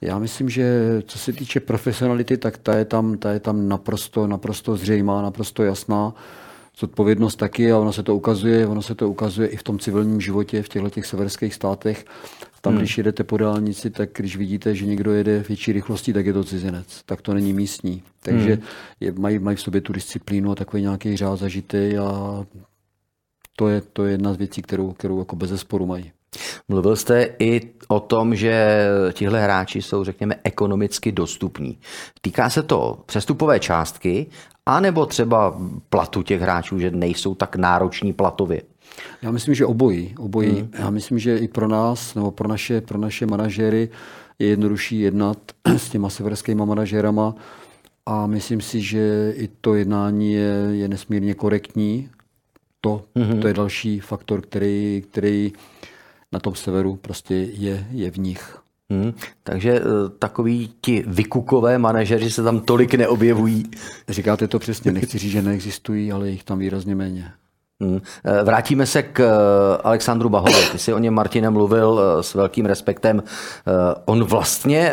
[0.00, 4.26] Já myslím, že co se týče profesionality, tak ta je tam, ta je tam naprosto,
[4.26, 6.14] naprosto zřejmá, naprosto jasná
[6.78, 10.20] zodpovědnost taky a ono se to ukazuje, ono se to ukazuje i v tom civilním
[10.20, 12.04] životě v těchto těch severských státech.
[12.66, 12.80] Tam, hmm.
[12.80, 16.44] když jedete po dálnici, tak když vidíte, že někdo jede větší rychlostí, tak je to
[16.44, 17.02] cizinec.
[17.06, 18.02] Tak to není místní.
[18.22, 18.62] Takže hmm.
[19.00, 22.44] je, mají, mají v sobě tu disciplínu a takový nějaký řád zažitý a
[23.56, 26.12] to je, to je jedna z věcí, kterou, kterou jako bez zesporu mají.
[26.68, 31.78] Mluvil jste i o tom, že tihle hráči jsou, řekněme, ekonomicky dostupní.
[32.20, 34.26] Týká se to přestupové částky,
[34.66, 35.60] anebo třeba
[35.90, 38.62] platu těch hráčů, že nejsou tak nároční platově?
[39.22, 40.14] Já myslím, že obojí.
[40.18, 40.50] obojí.
[40.50, 40.70] Hmm.
[40.78, 43.88] Já myslím, že i pro nás, nebo pro naše, pro naše manažery
[44.38, 45.38] je jednodušší jednat
[45.76, 47.34] s těma severskými manažerama
[48.06, 52.10] a myslím si, že i to jednání je, je nesmírně korektní.
[52.80, 53.40] To, hmm.
[53.40, 55.52] to je další faktor, který, který
[56.32, 58.58] na tom severu prostě je, je v nich.
[58.90, 59.12] Hmm,
[59.42, 59.82] takže e,
[60.18, 63.70] takový ti vykukové manažeři se tam tolik neobjevují.
[64.08, 67.32] Říkáte to přesně, nechci říct, že neexistují, ale jich tam výrazně méně.
[67.82, 68.00] Hmm.
[68.44, 70.66] Vrátíme se k e, Alexandru Bahovi.
[70.72, 73.22] Ty jsi o něm, Martine, mluvil s velkým respektem.
[74.04, 74.92] On vlastně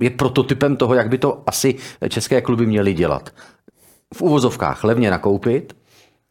[0.00, 1.74] je prototypem toho, jak by to asi
[2.08, 3.30] české kluby měly dělat.
[4.14, 5.76] V uvozovkách levně nakoupit,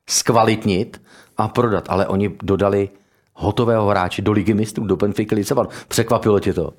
[0.10, 1.02] zkvalitnit
[1.38, 1.86] a prodat.
[1.90, 2.90] Ale oni dodali
[3.34, 5.68] hotového hráče do ligy mistrů, do Benfica Lisabon.
[5.88, 6.74] Překvapilo tě to?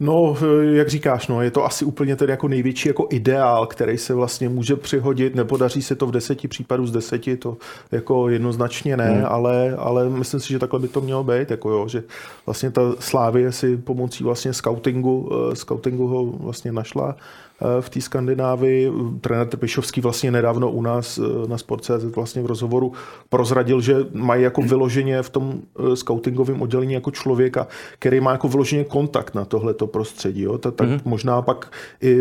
[0.00, 0.36] No,
[0.72, 4.48] jak říkáš, no, je to asi úplně tedy jako největší jako ideál, který se vlastně
[4.48, 5.34] může přihodit.
[5.34, 7.56] Nepodaří se to v deseti případů z deseti, to
[7.92, 9.26] jako jednoznačně ne, hmm.
[9.28, 12.02] ale, ale myslím si, že takhle by to mělo být, jako jo, že
[12.46, 17.16] vlastně ta Slávie si pomocí vlastně scoutingu, uh, scoutingu ho vlastně našla
[17.55, 18.92] Eh, v té Skandinávii.
[19.20, 22.92] Trenér Trpišovský vlastně nedávno u nás eh, na Sport.cz vlastně v rozhovoru
[23.28, 27.66] prozradil, že mají jako vyloženě v tom eh, scoutingovém oddělení jako člověka,
[27.98, 30.42] který má jako vyloženě kontakt na tohleto prostředí.
[30.42, 30.58] Jo?
[30.58, 31.00] Tak, tak mm-hmm.
[31.04, 32.16] možná pak i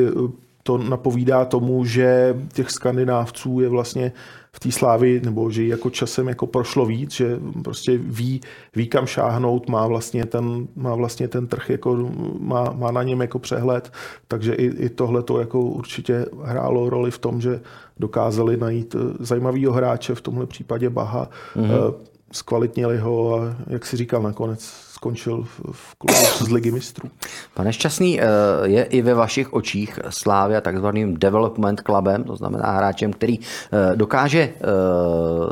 [0.64, 4.12] to napovídá tomu, že těch skandinávců je vlastně
[4.56, 8.42] v té slávy, nebo že jako časem jako prošlo víc, že prostě ví,
[8.76, 13.22] ví kam šáhnout, má vlastně ten, má vlastně ten trh, jako, má, má na něm
[13.22, 13.92] jako přehled,
[14.28, 17.62] takže i, i tohle to jako určitě hrálo roli v tom, že
[18.00, 21.94] dokázali najít zajímavého hráče, v tomhle případě Baha, mm-hmm.
[22.32, 27.10] zkvalitnili ho a jak si říkal nakonec, skončil v klubu z ligy mistrů.
[27.54, 28.26] Pane Šťastný, eh,
[28.64, 34.42] je i ve vašich očích Slávia takzvaným development clubem, to znamená hráčem, který eh, dokáže
[34.42, 34.56] eh,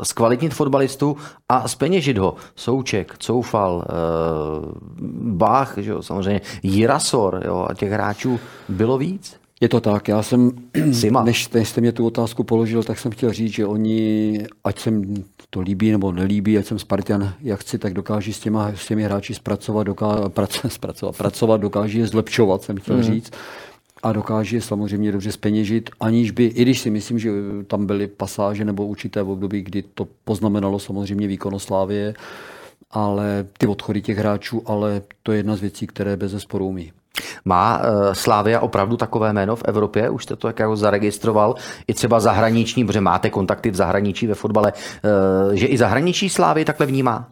[0.02, 1.16] zkvalitnit fotbalistu
[1.48, 2.34] a speněžit ho.
[2.56, 3.84] Souček, Coufal,
[5.20, 9.43] Bach, že jo, samozřejmě Jirasor, jo, a těch hráčů bylo víc?
[9.64, 10.50] Je to tak, já jsem,
[11.24, 15.24] než, než jste mě tu otázku položil, tak jsem chtěl říct, že oni, ať jsem
[15.50, 19.02] to líbí nebo nelíbí, ať jsem Spartan, jak chci, tak dokáží s, těma, s těmi
[19.02, 23.02] hráči zpracovat, doká, prac, zpracovat, pracovat, dokáží je zlepšovat, jsem chtěl mm.
[23.02, 23.32] říct.
[24.02, 27.30] A dokáže samozřejmě dobře speněžit, aniž by, i když si myslím, že
[27.66, 32.14] tam byly pasáže nebo určité v období, kdy to poznamenalo samozřejmě výkonoslávě,
[32.90, 36.92] ale ty odchody těch hráčů, ale to je jedna z věcí, které bez zesporu umí.
[37.44, 40.10] Má uh, Slávia opravdu takové jméno v Evropě?
[40.10, 41.54] Už jste to jako zaregistroval?
[41.86, 46.64] I třeba zahraniční, protože máte kontakty v zahraničí ve fotbale, uh, že i zahraničí Slávy
[46.64, 47.28] takhle vnímá?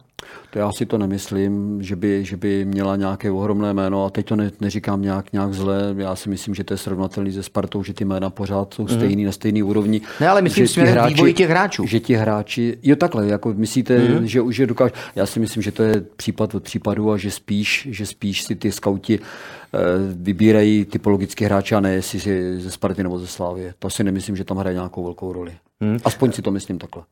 [0.49, 4.25] To já si to nemyslím, že by, že by měla nějaké ohromné jméno a teď
[4.25, 5.95] to ne, neříkám nějak, nějak zle.
[5.97, 8.95] Já si myslím, že to je srovnatelný se Spartou, že ty jména pořád jsou mm-hmm.
[8.95, 10.01] stejný na stejný úrovni.
[10.21, 11.85] Ne, ale myslím že hráči, vývoji těch hráčů.
[11.87, 14.23] Že ti hráči, jo takhle, jako myslíte, mm-hmm.
[14.23, 17.31] že už je dokáž, já si myslím, že to je případ od případu a že
[17.31, 19.79] spíš, že spíš si ty skauti eh,
[20.15, 23.73] vybírají typologické hráče a ne jestli si ze Sparty nebo ze Slávy.
[23.79, 25.51] To si nemyslím, že tam hraje nějakou velkou roli.
[25.83, 25.99] Hmm.
[26.05, 27.03] Aspoň si to myslím takhle.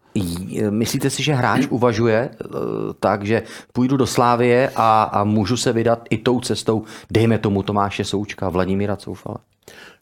[0.69, 2.47] Myslíte si, že hráč uvažuje eh,
[2.99, 3.43] tak, že
[3.73, 8.49] půjdu do Slávie a, a můžu se vydat i tou cestou, dejme tomu Tomáše Součka,
[8.49, 9.37] Vladimíra Coufala?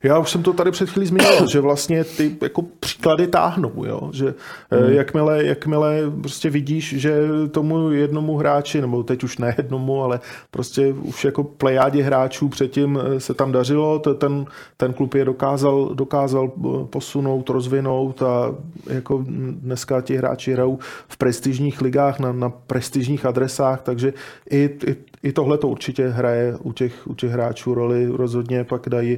[0.03, 4.09] Já už jsem to tady před chvílí zmínil, že vlastně ty jako příklady táhnou, jo?
[4.13, 4.34] že
[4.72, 4.91] hmm.
[4.93, 7.20] jakmile, jakmile prostě vidíš, že
[7.51, 10.20] tomu jednomu hráči, nebo teď už ne jednomu, ale
[10.51, 14.45] prostě už jako plejádě hráčů předtím eh, se tam dařilo, ten,
[14.78, 18.55] ten klub je dokázal, dokázal eh, posunout, rozvinout a
[18.89, 24.13] jako dneska ti hráči hrajou v prestižních ligách na, na prestižních adresách, takže
[24.49, 28.07] i, i, i tohle to určitě hraje u těch, u těch hráčů roli.
[28.07, 29.17] Rozhodně pak dají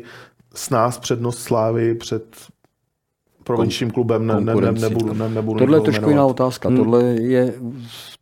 [0.56, 2.36] s nás přednost Slávy před
[3.44, 6.70] provinčním klubem ne, ne, ne, nebudu, ne, nebudu Tohle je trošku jiná otázka.
[6.70, 6.78] Hmm.
[6.78, 7.54] Tohle je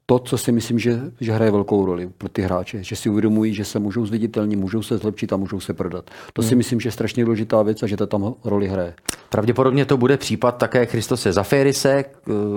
[0.10, 3.54] to, co si myslím, že, že hraje velkou roli pro ty hráče, že si uvědomují,
[3.54, 6.10] že se můžou zviditelnit, můžou se zlepšit a můžou se prodat.
[6.34, 6.58] To si hmm.
[6.58, 8.94] myslím, že je strašně důležitá věc a že to tam roli hraje.
[9.30, 12.06] Pravděpodobně to bude případ také Christose Zaférise,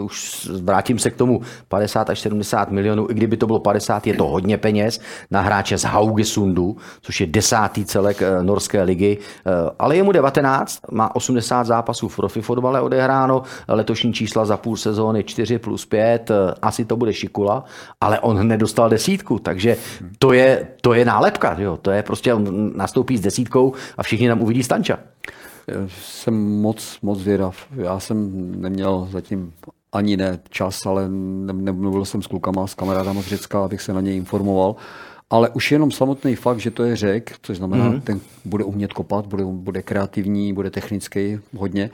[0.05, 4.15] už vrátím se k tomu 50 až 70 milionů, i kdyby to bylo 50, je
[4.15, 5.01] to hodně peněz
[5.31, 10.13] na hráče z Haugesundu, což je desátý celek eh, norské ligy, eh, ale je mu
[10.13, 15.87] 19, má 80 zápasů v profi fotbale odehráno, letošní čísla za půl sezóny 4 plus
[15.87, 17.65] 5, eh, asi to bude šiku Kula,
[18.01, 19.77] ale on nedostal desítku, takže
[20.19, 21.77] to je, to je nálepka, jo?
[21.77, 24.99] to je prostě, on nastoupí s desítkou a všichni tam uvidí Stanča.
[25.89, 27.67] Jsem moc, moc vědav.
[27.75, 28.31] Já jsem
[28.61, 29.53] neměl zatím
[29.93, 34.01] ani ne čas, ale nemluvil jsem s klukama, s kamarádama z Řecka, abych se na
[34.01, 34.77] něj informoval.
[35.31, 38.01] Ale už jenom samotný fakt, že to je řek, což znamená, mm-hmm.
[38.01, 41.91] ten bude umět kopat, bude, bude kreativní, bude technický hodně.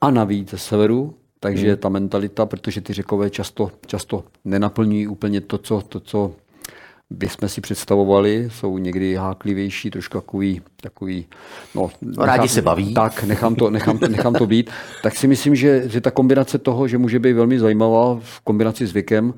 [0.00, 1.76] A navíc ze severu takže hmm.
[1.76, 6.32] ta mentalita, protože ty řekové často, často nenaplňují úplně to, co, to, co
[7.10, 11.26] bychom si představovali, jsou někdy háklivější, trošku takový, takový
[11.74, 12.94] no, nechám, Rádi se baví.
[12.94, 14.70] Tak, nechám to, nechám, nechám to být.
[15.02, 18.86] Tak si myslím, že, že ta kombinace toho, že může být velmi zajímavá v kombinaci
[18.86, 19.34] s věkem,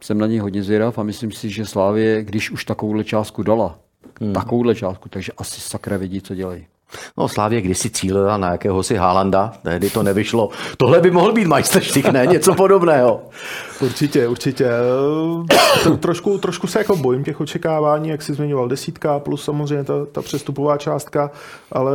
[0.00, 3.78] jsem na něj hodně zvědav a myslím si, že Slávě, když už takovouhle částku dala,
[4.20, 4.32] hmm.
[4.32, 6.66] takovouhle částku, takže asi sakra vědí, co dělají.
[7.16, 10.48] No, Slávě kdysi cílila na jakéhosi Haalanda, tehdy to nevyšlo.
[10.76, 12.26] Tohle by mohl být majsterštyk, ne?
[12.26, 13.22] Něco podobného.
[13.80, 14.68] Určitě, určitě.
[16.00, 20.22] trošku, trošku se jako bojím těch očekávání, jak jsi zmiňoval, desítka plus samozřejmě ta, ta
[20.22, 21.30] přestupová částka,
[21.72, 21.92] ale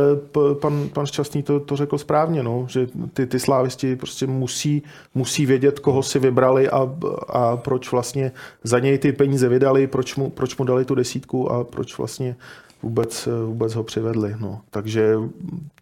[0.60, 4.82] pan, pan Šťastný to, to řekl správně, no, že ty, ty slávisti prostě musí,
[5.14, 6.92] musí vědět, koho si vybrali a,
[7.28, 8.32] a proč vlastně
[8.64, 12.36] za něj ty peníze vydali, proč mu, proč mu dali tu desítku a proč vlastně
[12.82, 14.34] vůbec, vůbec ho přivedli.
[14.38, 14.60] No.
[14.70, 15.16] Takže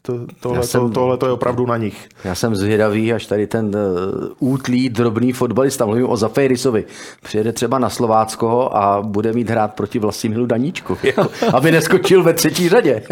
[0.02, 2.08] to, tohle, jsem, to, tohle to je opravdu na nich.
[2.24, 6.84] Já jsem zvědavý, až tady ten uh, útlý, drobný fotbalista, mluvím o Zafejrisovi,
[7.22, 12.34] přijede třeba na Slovácko a bude mít hrát proti Vlastimilu Daníčku, jako, aby neskočil ve
[12.34, 13.02] třetí řadě.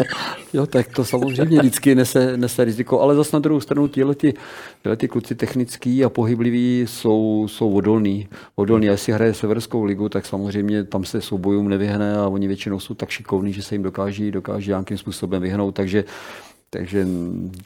[0.53, 4.33] jo, tak to samozřejmě vždycky nese, nese riziko, ale zase na druhou stranu tyhle, ty,
[4.81, 8.27] tyhle ty kluci technický a pohybliví jsou, jsou odolní.
[8.55, 8.89] odolní.
[8.89, 12.93] A jestli hraje Severskou ligu, tak samozřejmě tam se soubojům nevyhne a oni většinou jsou
[12.93, 15.75] tak šikovní, že se jim dokáží, dokáží nějakým způsobem vyhnout.
[15.75, 16.03] Takže
[16.69, 17.07] takže,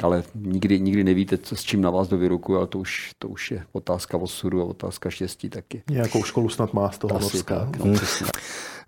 [0.03, 3.27] ale nikdy, nikdy nevíte, co, s čím na vás do výruku, ale to už, to
[3.27, 5.83] už je otázka osudu a otázka štěstí taky.
[5.89, 7.59] Nějakou školu snad má z toho Norska.
[7.71, 7.93] Tak, no,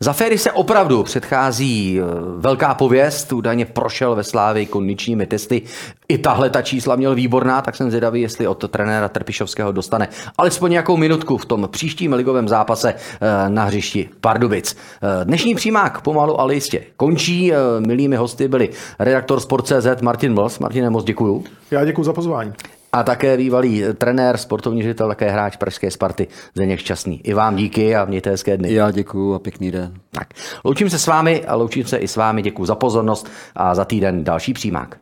[0.03, 2.03] Za Féry se opravdu předchází eh,
[2.37, 5.61] velká pověst, údajně prošel ve Slávii kondičními testy.
[6.07, 10.71] I tahle ta čísla měl výborná, tak jsem zvědavý, jestli od trenéra Trpišovského dostane alespoň
[10.71, 14.77] nějakou minutku v tom příštím ligovém zápase eh, na hřišti Pardubic.
[15.21, 17.51] Eh, dnešní přímák pomalu, ale jistě končí.
[17.79, 20.59] Milými hosty byli redaktor Sport.cz Martin Mls.
[20.59, 21.43] Martine, moc děkuju.
[21.71, 22.53] Já děkuji za pozvání.
[22.93, 27.21] A také bývalý trenér, sportovní ředitel, také hráč Pražské Sparty, Zdeněk Šťastný.
[27.23, 28.73] I vám díky a mějte hezké dny.
[28.73, 29.93] Já děkuji a pěkný den.
[30.11, 30.27] Tak,
[30.63, 32.41] loučím se s vámi a loučím se i s vámi.
[32.41, 34.97] Děkuji za pozornost a za týden další přímák.